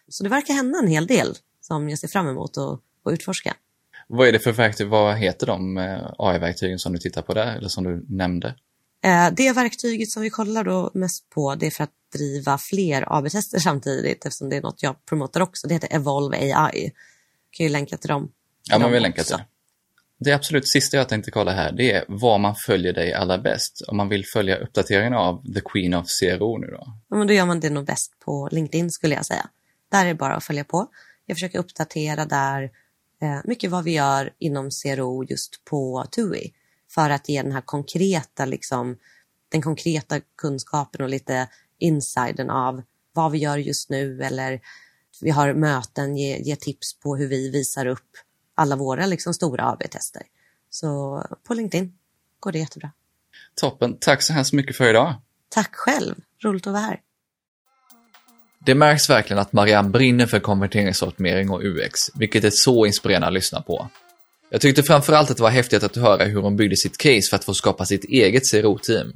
[0.07, 3.55] Så det verkar hända en hel del som jag ser fram emot att, att utforska.
[4.07, 7.55] Vad är det för verktyg, vad heter de eh, AI-verktygen som du tittar på där,
[7.55, 8.55] eller som du nämnde?
[9.03, 13.17] Eh, det verktyget som vi kollar då mest på det är för att driva fler
[13.17, 15.67] AB-tester samtidigt eftersom det är något jag promotar också.
[15.67, 16.83] Det heter Evolve AI.
[16.83, 16.91] Jag
[17.51, 18.31] kan ju länka till dem.
[18.69, 19.45] Ja, man vill länka till det.
[20.23, 23.81] Det absolut sista jag tänkte kolla här, det är var man följer dig allra bäst.
[23.87, 26.93] Om man vill följa uppdateringen av The Queen of CRO nu då?
[27.09, 29.49] Ja, men då gör man det nog bäst på LinkedIn skulle jag säga.
[29.91, 30.87] Där är det bara att följa på.
[31.25, 32.63] Jag försöker uppdatera där
[33.21, 36.53] eh, mycket vad vi gör inom CRO just på TUI.
[36.91, 38.97] För att ge den här konkreta, liksom,
[39.49, 41.47] den konkreta kunskapen och lite
[41.79, 42.81] insiden av
[43.13, 44.61] vad vi gör just nu eller
[45.21, 48.09] vi har möten, ge, ge tips på hur vi visar upp
[48.55, 50.21] alla våra liksom, stora AB-tester.
[50.69, 51.93] Så på LinkedIn
[52.39, 52.91] går det jättebra.
[53.55, 53.97] Toppen.
[53.99, 55.15] Tack så hemskt mycket för idag.
[55.49, 56.15] Tack själv.
[56.43, 57.01] Roligt att vara här.
[58.65, 63.33] Det märks verkligen att Marianne brinner för konverteringsoptimering och UX, vilket är så inspirerande att
[63.33, 63.89] lyssna på.
[64.49, 67.35] Jag tyckte framförallt att det var häftigt att höra hur hon byggde sitt case för
[67.35, 69.13] att få skapa sitt eget CRO-team.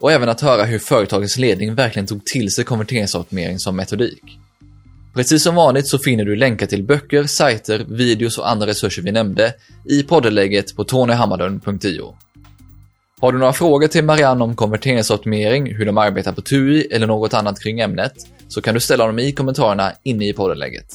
[0.00, 4.38] Och även att höra hur företagets ledning verkligen tog till sig konverteringsoptimering som metodik.
[5.14, 9.12] Precis som vanligt så finner du länkar till böcker, sajter, videos och andra resurser vi
[9.12, 9.54] nämnde
[9.84, 12.14] i poddeläget på tonyhammarlund.io.
[13.20, 17.34] Har du några frågor till Marianne om konverteringsoptimering, hur de arbetar på TUI eller något
[17.34, 18.12] annat kring ämnet
[18.48, 20.86] så kan du ställa dem i kommentarerna inne i poddeläget.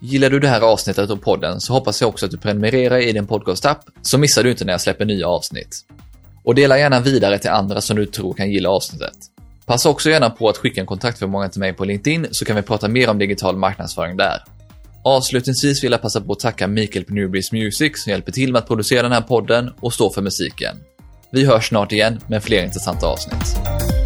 [0.00, 3.12] Gillar du det här avsnittet av podden så hoppas jag också att du prenumererar i
[3.12, 5.84] din podcastapp så missar du inte när jag släpper nya avsnitt.
[6.44, 9.29] Och dela gärna vidare till andra som du tror kan gilla avsnittet.
[9.70, 12.62] Passa också gärna på att skicka en kontaktförmåga till mig på LinkedIn så kan vi
[12.62, 14.44] prata mer om digital marknadsföring där.
[15.04, 18.58] Avslutningsvis vill jag passa på att tacka Mikael på Newbreeze Music som hjälper till med
[18.58, 20.76] att producera den här podden och stå för musiken.
[21.32, 23.99] Vi hörs snart igen med fler intressanta avsnitt.